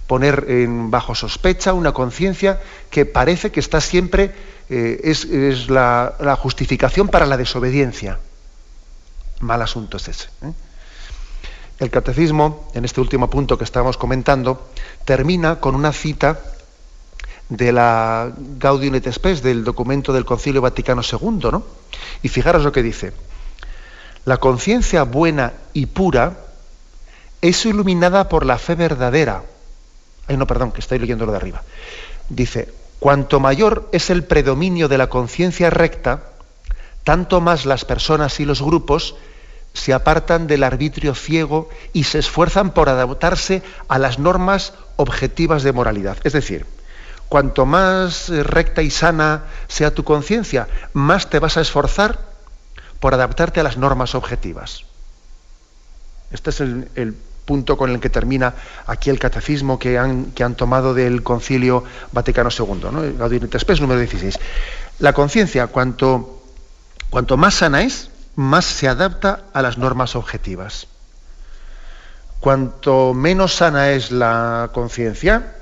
poner 0.07 0.46
bajo 0.68 1.14
sospecha 1.14 1.72
una 1.72 1.92
conciencia 1.92 2.61
que 2.90 3.07
parece 3.07 3.50
que 3.50 3.61
está 3.61 3.80
siempre, 3.80 4.32
eh, 4.68 5.00
es, 5.05 5.68
la, 5.68 6.38
justificación 6.40 7.09
para 7.09 7.26
la 7.26 7.36
desobediencia. 7.36 8.18
Mal 9.40 9.61
asunto 9.61 9.96
es 9.96 10.09
ese. 10.09 10.28
¿eh? 10.42 10.53
El 11.78 11.90
catecismo, 11.90 12.70
en 12.74 12.84
este 12.84 13.00
último 13.00 13.28
punto 13.28 13.59
que 13.59 13.64
estábamos 13.64 13.96
comentando, 13.96 14.70
termina 15.05 15.61
con 15.61 15.74
una 15.74 15.92
cita 15.92 16.38
de 17.48 17.72
la 17.72 18.32
Gaudium 18.36 18.94
et 18.94 19.12
Spes, 19.12 19.42
del 19.42 19.64
documento 19.64 20.12
del 20.12 20.24
Concilio 20.24 20.62
Vaticano 20.62 21.03
II, 21.03 21.50
¿no? 21.50 21.64
Y 22.22 22.28
fijaros 22.28 22.64
lo 22.64 22.72
que 22.72 22.82
dice. 22.82 23.12
La 24.24 24.38
conciencia 24.38 25.03
buena 25.03 25.53
y 25.74 25.86
pura 25.86 26.38
es 27.42 27.66
iluminada 27.66 28.28
por 28.28 28.46
la 28.46 28.57
fe 28.57 28.74
verdadera. 28.74 29.42
Ay, 30.32 30.38
no, 30.38 30.46
perdón, 30.46 30.72
que 30.72 30.80
estoy 30.80 30.98
leyendo 30.98 31.26
lo 31.26 31.32
de 31.32 31.36
arriba. 31.36 31.62
Dice, 32.30 32.72
cuanto 32.98 33.38
mayor 33.38 33.90
es 33.92 34.08
el 34.08 34.24
predominio 34.24 34.88
de 34.88 34.96
la 34.96 35.10
conciencia 35.10 35.68
recta, 35.68 36.22
tanto 37.04 37.42
más 37.42 37.66
las 37.66 37.84
personas 37.84 38.40
y 38.40 38.46
los 38.46 38.62
grupos 38.62 39.14
se 39.74 39.92
apartan 39.92 40.46
del 40.46 40.64
arbitrio 40.64 41.14
ciego 41.14 41.68
y 41.92 42.04
se 42.04 42.18
esfuerzan 42.18 42.72
por 42.72 42.88
adaptarse 42.88 43.62
a 43.88 43.98
las 43.98 44.18
normas 44.18 44.72
objetivas 44.96 45.64
de 45.64 45.72
moralidad. 45.72 46.16
Es 46.24 46.32
decir, 46.32 46.64
cuanto 47.28 47.66
más 47.66 48.30
recta 48.30 48.80
y 48.80 48.88
sana 48.90 49.44
sea 49.68 49.92
tu 49.92 50.02
conciencia, 50.02 50.66
más 50.94 51.28
te 51.28 51.40
vas 51.40 51.58
a 51.58 51.60
esforzar 51.60 52.20
por 53.00 53.12
adaptarte 53.12 53.60
a 53.60 53.64
las 53.64 53.76
normas 53.76 54.14
objetivas. 54.14 54.86
Este 56.30 56.48
es 56.48 56.60
el, 56.60 57.16
punto 57.45 57.76
con 57.76 57.90
el 57.90 58.01
que 58.01 58.09
termina 58.09 58.55
aquí 58.86 59.11
el 59.11 59.18
catecismo 59.18 59.78
que 59.78 59.99
han, 59.99 60.32
que 60.32 60.45
han 60.45 60.55
tomado 60.55 60.95
del 60.95 61.22
Concilio 61.22 61.84
Vaticano 62.12 62.51
II, 62.57 62.88
¿no? 62.93 63.03
el 63.03 63.18
número 63.80 63.99
16. 63.99 64.38
La 64.99 65.12
conciencia, 65.12 65.66
cuanto, 65.66 66.43
cuanto 67.11 67.36
más 67.36 67.55
sana 67.55 67.82
es, 67.82 68.11
más 68.36 68.64
se 68.64 68.88
adapta 68.88 69.45
a 69.53 69.62
las 69.62 69.78
normas 69.78 70.16
objetivas. 70.16 70.86
Cuanto 72.40 73.14
menos 73.14 73.55
sana 73.55 73.90
es 73.90 74.11
la 74.11 74.70
conciencia, 74.72 75.57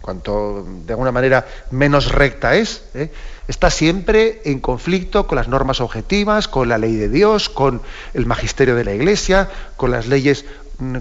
cuanto 0.00 0.66
de 0.84 0.92
alguna 0.92 1.12
manera 1.12 1.46
menos 1.70 2.12
recta 2.12 2.56
es, 2.56 2.84
¿eh? 2.94 3.10
está 3.48 3.70
siempre 3.70 4.42
en 4.44 4.60
conflicto 4.60 5.26
con 5.26 5.36
las 5.36 5.48
normas 5.48 5.80
objetivas, 5.80 6.46
con 6.46 6.68
la 6.68 6.78
ley 6.78 6.94
de 6.94 7.08
Dios, 7.08 7.48
con 7.48 7.80
el 8.12 8.26
magisterio 8.26 8.76
de 8.76 8.84
la 8.84 8.92
Iglesia, 8.92 9.48
con 9.76 9.90
las 9.90 10.06
leyes, 10.06 10.44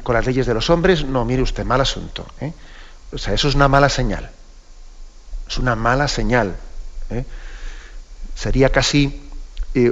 con 0.04 0.16
las 0.16 0.26
leyes 0.26 0.46
de 0.46 0.54
los 0.54 0.70
hombres. 0.70 1.06
No, 1.06 1.26
mire 1.26 1.42
usted, 1.42 1.66
mal 1.66 1.82
asunto. 1.82 2.26
¿eh? 2.42 2.54
O 3.12 3.18
sea, 3.18 3.34
eso 3.34 3.48
es 3.48 3.56
una 3.56 3.68
mala 3.68 3.90
señal. 3.90 4.30
Es 5.48 5.58
una 5.58 5.76
mala 5.76 6.08
señal. 6.08 6.56
¿eh? 7.10 7.26
Sería 8.36 8.70
casi 8.70 9.22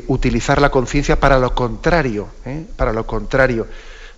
utilizar 0.08 0.62
la 0.62 0.70
conciencia 0.70 1.20
para 1.20 1.40
lo 1.40 1.56
contrario, 1.56 2.30
para 2.76 2.94
lo 2.94 3.08
contrario. 3.08 3.68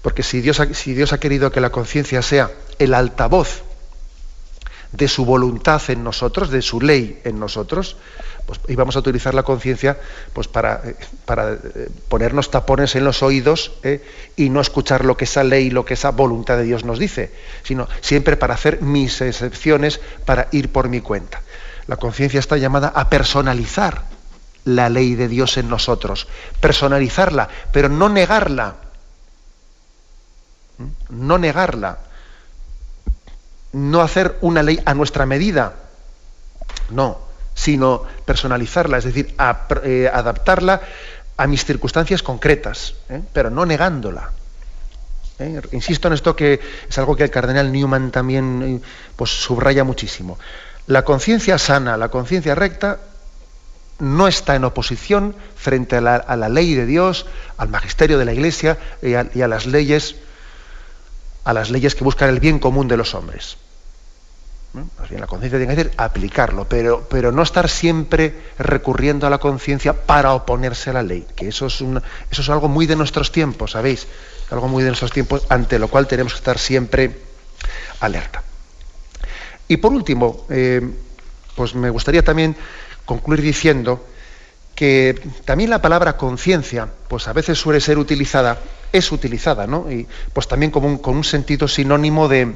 Porque 0.01 0.21
si 0.21 0.41
Dios, 0.41 0.61
si 0.73 0.93
Dios 0.93 1.13
ha 1.13 1.19
querido 1.19 1.51
que 1.51 1.61
la 1.61 1.69
conciencia 1.69 2.21
sea 2.21 2.51
el 2.79 2.93
altavoz 2.93 3.63
de 4.91 5.07
su 5.07 5.25
voluntad 5.25 5.81
en 5.87 6.03
nosotros, 6.03 6.49
de 6.49 6.61
su 6.61 6.81
ley 6.81 7.21
en 7.23 7.39
nosotros, 7.39 7.97
pues 8.45 8.59
íbamos 8.67 8.95
a 8.95 8.99
utilizar 8.99 9.33
la 9.33 9.43
conciencia 9.43 9.97
pues 10.33 10.47
para, 10.47 10.81
eh, 10.83 10.95
para, 11.25 11.53
eh, 11.53 11.89
ponernos 12.09 12.51
tapones 12.51 12.95
en 12.95 13.05
los 13.05 13.23
oídos 13.23 13.73
eh, 13.83 14.03
y 14.35 14.49
no 14.49 14.59
escuchar 14.61 15.05
lo 15.05 15.15
que 15.15 15.25
esa 15.25 15.43
ley, 15.43 15.69
lo 15.69 15.85
que 15.85 15.93
esa 15.93 16.11
voluntad 16.11 16.57
de 16.57 16.63
Dios 16.63 16.83
nos 16.83 16.99
dice, 16.99 17.31
sino 17.63 17.87
siempre 18.01 18.35
para 18.35 18.55
hacer 18.55 18.81
mis 18.81 19.21
excepciones, 19.21 19.99
para 20.25 20.47
ir 20.51 20.71
por 20.71 20.89
mi 20.89 21.01
cuenta. 21.01 21.41
La 21.87 21.97
conciencia 21.97 22.39
está 22.39 22.57
llamada 22.57 22.89
a 22.89 23.09
personalizar 23.09 24.03
la 24.65 24.89
ley 24.89 25.15
de 25.15 25.27
Dios 25.27 25.57
en 25.57 25.69
nosotros, 25.69 26.27
personalizarla, 26.59 27.49
pero 27.71 27.89
no 27.89 28.09
negarla, 28.09 28.75
no 31.09 31.37
negarla. 31.37 31.99
No 33.73 34.01
hacer 34.01 34.37
una 34.41 34.61
ley 34.61 34.79
a 34.85 34.93
nuestra 34.93 35.25
medida, 35.25 35.73
no, 36.91 37.17
sino 37.53 38.03
personalizarla, 38.25 38.97
es 38.97 39.03
decir, 39.03 39.35
eh, 39.83 40.09
adaptarla 40.11 40.81
a 41.37 41.47
mis 41.47 41.65
circunstancias 41.65 42.23
concretas, 42.23 42.95
¿eh? 43.09 43.21
pero 43.31 43.49
no 43.49 43.65
negándola. 43.65 44.31
¿eh? 45.39 45.61
Insisto 45.71 46.07
en 46.07 46.13
esto 46.13 46.35
que 46.35 46.59
es 46.89 46.97
algo 46.97 47.15
que 47.15 47.23
el 47.23 47.31
cardenal 47.31 47.71
Newman 47.71 48.11
también 48.11 48.81
pues, 49.15 49.31
subraya 49.31 49.83
muchísimo. 49.83 50.37
La 50.87 51.03
conciencia 51.03 51.57
sana, 51.57 51.97
la 51.97 52.09
conciencia 52.09 52.55
recta, 52.55 52.99
no 53.99 54.27
está 54.27 54.55
en 54.55 54.65
oposición 54.65 55.35
frente 55.55 55.95
a 55.97 56.01
la, 56.01 56.49
ley 56.49 56.73
de 56.73 56.85
Dios, 56.85 57.25
al 57.57 57.69
magisterio 57.69 58.17
de 58.17 58.25
la 58.25 58.33
Iglesia 58.33 58.77
y 59.01 59.13
a 59.13 59.47
las 59.47 59.65
leyes, 59.65 60.15
a 61.45 61.53
las 61.53 61.69
leyes 61.69 61.95
que 61.95 62.03
buscan 62.03 62.29
el 62.29 62.39
bien 62.39 62.59
común 62.59 62.87
de 62.87 62.97
los 62.97 63.15
hombres. 63.15 63.57
Más 64.73 65.07
bien 65.07 65.21
la 65.21 65.27
conciencia 65.27 65.59
tiene 65.59 65.75
que 65.75 65.83
decir 65.83 65.93
aplicarlo, 65.97 66.67
pero, 66.67 67.07
pero 67.07 67.31
no 67.31 67.43
estar 67.43 67.69
siempre 67.69 68.33
recurriendo 68.57 69.27
a 69.27 69.29
la 69.29 69.37
conciencia 69.37 69.93
para 69.93 70.33
oponerse 70.33 70.89
a 70.89 70.93
la 70.93 71.03
ley, 71.03 71.27
que 71.35 71.49
eso 71.49 71.67
es, 71.67 71.75
eso 72.31 72.41
es 72.41 72.49
algo 72.49 72.67
muy 72.69 72.87
de 72.87 72.95
nuestros 72.95 73.31
tiempos, 73.31 73.71
¿sabéis? 73.71 74.07
Algo 74.49 74.67
muy 74.67 74.81
de 74.83 74.89
nuestros 74.89 75.11
tiempos, 75.11 75.45
ante 75.49 75.77
lo 75.77 75.89
cual 75.89 76.07
tenemos 76.07 76.33
que 76.33 76.39
estar 76.39 76.57
siempre 76.57 77.15
alerta. 77.99 78.41
Y 79.67 79.77
por 79.77 79.93
último, 79.93 80.47
eh, 80.49 80.81
pues 81.55 81.75
me 81.75 81.91
gustaría 81.91 82.23
también 82.23 82.55
concluir 83.05 83.41
diciendo 83.41 84.03
que 84.73 85.21
también 85.45 85.69
la 85.69 85.83
palabra 85.83 86.17
conciencia, 86.17 86.89
pues 87.07 87.27
a 87.27 87.33
veces 87.33 87.59
suele 87.59 87.79
ser 87.79 87.99
utilizada, 87.99 88.57
es 88.91 89.11
utilizada, 89.11 89.67
¿no? 89.67 89.91
Y 89.91 90.07
pues 90.33 90.47
también 90.47 90.71
como 90.71 90.99
con 90.99 91.15
un 91.15 91.23
sentido 91.23 91.67
sinónimo 91.67 92.27
de, 92.27 92.55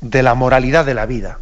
de 0.00 0.22
la 0.22 0.34
moralidad 0.34 0.84
de 0.84 0.94
la 0.94 1.06
vida. 1.06 1.38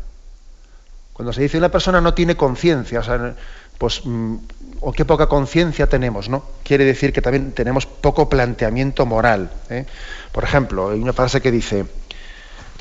Cuando 1.13 1.33
se 1.33 1.43
dice 1.43 1.59
una 1.59 1.71
persona 1.71 2.01
no 2.01 2.15
tiene 2.15 2.37
conciencia, 2.37 3.01
o 3.01 3.35
pues, 3.79 4.03
mm, 4.05 4.37
o 4.81 4.93
qué 4.93 5.05
poca 5.05 5.27
conciencia 5.27 5.89
tenemos, 5.89 6.29
¿no? 6.29 6.45
Quiere 6.63 6.85
decir 6.85 7.13
que 7.13 7.23
también 7.23 7.53
tenemos 7.53 7.87
poco 7.87 8.29
planteamiento 8.29 9.07
moral. 9.07 9.51
¿eh? 9.71 9.87
Por 10.33 10.45
ejemplo, 10.45 10.91
hay 10.91 11.01
una 11.01 11.13
frase 11.13 11.41
que 11.41 11.51
dice, 11.51 11.87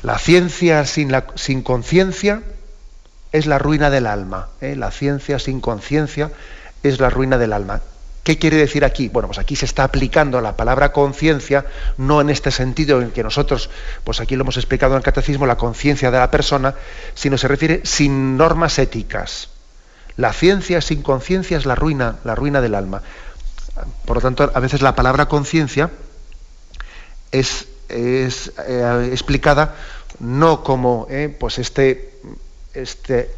la 0.02 0.18
ciencia 0.18 0.84
sin, 0.84 1.12
sin 1.34 1.62
conciencia 1.62 2.42
es 3.32 3.46
la 3.46 3.58
ruina 3.58 3.90
del 3.90 4.06
alma. 4.06 4.48
¿eh? 4.60 4.76
La 4.76 4.90
ciencia 4.90 5.38
sin 5.38 5.60
conciencia 5.60 6.30
es 6.82 7.00
la 7.00 7.10
ruina 7.10 7.38
del 7.38 7.52
alma. 7.52 7.80
¿Qué 8.28 8.38
quiere 8.38 8.58
decir 8.58 8.84
aquí? 8.84 9.08
Bueno, 9.08 9.28
pues 9.28 9.38
aquí 9.38 9.56
se 9.56 9.64
está 9.64 9.84
aplicando 9.84 10.42
la 10.42 10.54
palabra 10.54 10.92
conciencia, 10.92 11.64
no 11.96 12.20
en 12.20 12.28
este 12.28 12.50
sentido 12.50 13.00
en 13.00 13.10
que 13.10 13.22
nosotros, 13.22 13.70
pues 14.04 14.20
aquí 14.20 14.36
lo 14.36 14.42
hemos 14.42 14.58
explicado 14.58 14.92
en 14.92 14.98
el 14.98 15.02
catecismo, 15.02 15.46
la 15.46 15.56
conciencia 15.56 16.10
de 16.10 16.18
la 16.18 16.30
persona, 16.30 16.74
sino 17.14 17.38
se 17.38 17.48
refiere 17.48 17.80
sin 17.84 18.36
normas 18.36 18.78
éticas. 18.78 19.48
La 20.18 20.34
ciencia 20.34 20.82
sin 20.82 21.00
conciencia 21.00 21.56
es 21.56 21.64
la 21.64 21.74
ruina, 21.74 22.16
la 22.22 22.34
ruina 22.34 22.60
del 22.60 22.74
alma. 22.74 23.00
Por 24.04 24.16
lo 24.16 24.20
tanto, 24.20 24.50
a 24.52 24.60
veces 24.60 24.82
la 24.82 24.94
palabra 24.94 25.26
conciencia 25.26 25.88
es, 27.32 27.66
eh, 27.88 28.28
explicada 29.10 29.74
no 30.20 30.62
como 30.62 31.06
eh, 31.08 31.34
pues 31.40 31.58
este, 31.58 32.12
este 32.74 33.30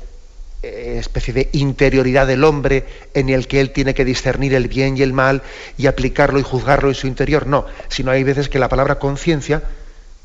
especie 0.63 1.33
de 1.33 1.49
interioridad 1.53 2.27
del 2.27 2.45
hombre 2.45 2.87
en 3.15 3.31
el 3.31 3.47
que 3.47 3.61
él 3.61 3.71
tiene 3.71 3.95
que 3.95 4.05
discernir 4.05 4.55
el 4.55 4.69
bien 4.69 4.97
y 4.97 5.03
el 5.03 5.13
mal 5.13 5.43
y 5.79 5.87
aplicarlo 5.87 6.39
y 6.39 6.43
juzgarlo 6.43 6.89
en 6.91 6.95
su 6.95 7.07
interior. 7.07 7.47
No, 7.47 7.67
sino 7.89 8.11
hay 8.11 8.25
veces 8.25 8.49
que 8.49 8.59
la 8.59 8.69
palabra 8.69 8.99
conciencia 8.99 9.63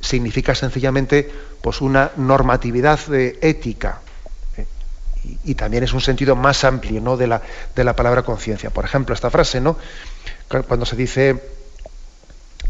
significa 0.01 0.53
sencillamente 0.53 1.29
pues 1.61 1.81
una 1.81 2.11
normatividad 2.17 2.99
ética. 3.13 4.01
¿eh? 4.57 4.65
Y, 5.43 5.55
también 5.55 5.83
es 5.83 5.93
un 5.93 6.01
sentido 6.01 6.35
más 6.35 6.63
amplio 6.63 7.01
¿no? 7.01 7.17
de, 7.17 7.27
la, 7.27 7.41
de 7.75 7.83
la 7.83 7.95
palabra 7.95 8.23
conciencia. 8.23 8.69
Por 8.69 8.85
ejemplo, 8.85 9.15
esta 9.15 9.29
frase, 9.29 9.61
¿no? 9.61 9.77
cuando 10.67 10.85
se 10.85 10.95
dice 10.95 11.41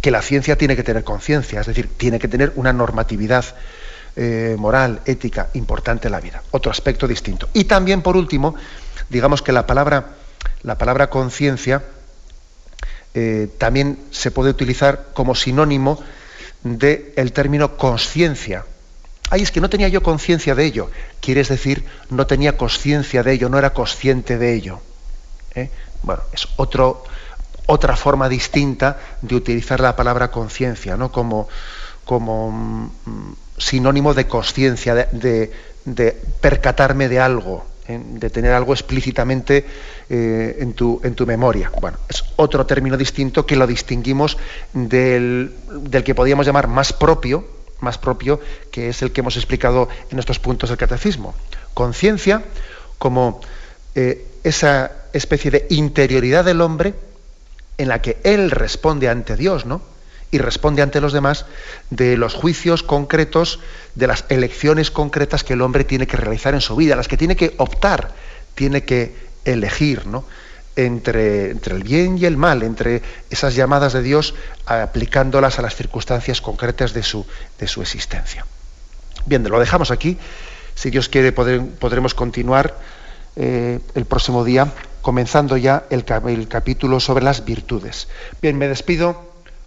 que 0.01 0.11
la 0.11 0.21
ciencia 0.21 0.55
tiene 0.55 0.75
que 0.75 0.83
tener 0.83 1.03
conciencia, 1.03 1.61
es 1.61 1.67
decir, 1.67 1.89
tiene 1.97 2.19
que 2.19 2.27
tener 2.27 2.53
una 2.55 2.71
normatividad 2.71 3.43
eh, 4.15 4.55
moral, 4.57 5.01
ética, 5.05 5.49
importante 5.53 6.07
en 6.07 6.13
la 6.13 6.21
vida. 6.21 6.41
Otro 6.51 6.71
aspecto 6.71 7.07
distinto. 7.07 7.49
Y 7.53 7.65
también, 7.65 8.01
por 8.01 8.15
último, 8.15 8.55
digamos 9.09 9.41
que 9.41 9.51
la 9.51 9.67
palabra, 9.67 10.15
la 10.63 10.77
palabra 10.77 11.09
conciencia 11.09 11.83
eh, 13.13 13.49
también 13.57 13.99
se 14.11 14.31
puede 14.31 14.49
utilizar 14.49 15.07
como 15.13 15.35
sinónimo 15.35 16.01
del 16.63 17.31
término 17.31 17.77
conciencia. 17.77 18.65
Ay, 19.29 19.41
es 19.41 19.51
que 19.51 19.61
no 19.61 19.69
tenía 19.69 19.87
yo 19.87 20.03
conciencia 20.03 20.55
de 20.55 20.65
ello. 20.65 20.91
Quieres 21.19 21.49
decir, 21.49 21.85
no 22.09 22.27
tenía 22.27 22.57
conciencia 22.57 23.23
de 23.23 23.33
ello, 23.33 23.49
no 23.49 23.57
era 23.57 23.73
consciente 23.73 24.37
de 24.37 24.53
ello. 24.53 24.79
¿eh? 25.55 25.69
Bueno, 26.03 26.23
es 26.33 26.47
otro, 26.57 27.03
otra 27.65 27.95
forma 27.95 28.29
distinta 28.29 28.97
de 29.21 29.35
utilizar 29.35 29.79
la 29.79 29.95
palabra 29.95 30.29
conciencia, 30.29 30.97
¿no? 30.97 31.11
Como, 31.11 31.47
como 32.03 32.51
mm, 32.51 33.33
sinónimo 33.57 34.13
de 34.13 34.27
conciencia, 34.27 34.95
de, 34.95 35.51
percatarme 36.41 37.07
de 37.07 37.19
algo, 37.19 37.65
¿eh? 37.87 37.99
de 38.03 38.29
tener 38.29 38.51
algo 38.51 38.73
explícitamente 38.73 39.65
eh, 40.09 40.57
en, 40.59 40.73
tu, 40.73 41.25
memoria. 41.25 41.71
Bueno, 41.79 41.97
es 42.09 42.23
otro 42.35 42.65
término 42.65 42.97
distinto 42.97 43.45
que 43.45 43.55
lo 43.55 43.67
distinguimos 43.67 44.37
del, 44.73 45.53
del, 45.69 46.03
que 46.03 46.15
podríamos 46.15 46.45
llamar 46.45 46.67
más 46.67 46.93
propio, 46.93 47.47
más 47.79 47.97
propio, 47.97 48.39
que 48.71 48.89
es 48.89 49.01
el 49.01 49.11
que 49.11 49.21
hemos 49.21 49.37
explicado 49.37 49.89
en 50.09 50.19
estos 50.19 50.39
puntos 50.39 50.69
del 50.69 50.77
catecismo. 50.77 51.33
conciencia 51.73 52.43
como 52.97 53.41
eh, 53.95 54.25
esa 54.43 54.91
especie 55.13 55.51
de 55.51 55.67
interioridad 55.69 56.45
del 56.45 56.61
hombre 56.61 56.93
en 57.77 57.87
la 57.87 58.01
que 58.01 58.17
él 58.23 58.51
responde 58.51 59.09
ante 59.09 59.35
Dios, 59.35 59.65
¿no? 59.65 59.81
Y 60.31 60.37
responde 60.37 60.81
ante 60.81 61.01
los 61.01 61.13
demás 61.13 61.45
de 61.89 62.17
los 62.17 62.33
juicios 62.33 62.83
concretos, 62.83 63.59
de 63.95 64.07
las 64.07 64.25
elecciones 64.29 64.91
concretas 64.91 65.43
que 65.43 65.53
el 65.53 65.61
hombre 65.61 65.83
tiene 65.83 66.07
que 66.07 66.17
realizar 66.17 66.53
en 66.53 66.61
su 66.61 66.75
vida, 66.75 66.95
las 66.95 67.07
que 67.07 67.17
tiene 67.17 67.35
que 67.35 67.53
optar, 67.57 68.11
tiene 68.55 68.83
que 68.83 69.15
elegir, 69.45 70.07
¿no? 70.07 70.25
Entre, 70.75 71.51
entre, 71.51 71.75
el 71.75 71.83
bien 71.83 72.17
y 72.17 72.25
el 72.25 72.35
mal, 72.35 72.61
entre 72.63 73.01
esas 73.29 73.55
llamadas 73.55 73.93
de 73.93 74.01
Dios, 74.01 74.35
aplicándolas 74.65 75.57
a 75.57 75.61
las 75.61 75.75
circunstancias 75.75 76.41
concretas 76.41 76.93
de 76.93 77.01
su, 77.01 77.25
de 77.57 77.67
su 77.67 77.81
existencia. 77.81 78.45
Bien, 79.25 79.41
lo 79.47 79.59
dejamos 79.59 79.89
aquí. 79.89 80.17
Si 80.75 80.89
Dios 80.89 81.07
quiere, 81.07 81.31
podremos 81.31 82.13
continuar 82.13 82.77
eh, 83.37 83.79
el 83.95 84.05
próximo 84.05 84.43
día, 84.43 84.73
comenzando 85.01 85.55
ya 85.55 85.85
el, 85.89 86.03
el 86.27 86.47
capítulo 86.49 86.99
sobre 86.99 87.23
las 87.23 87.45
virtudes. 87.45 88.09
Bien, 88.41 88.57
me 88.57 88.67
despido 88.67 89.34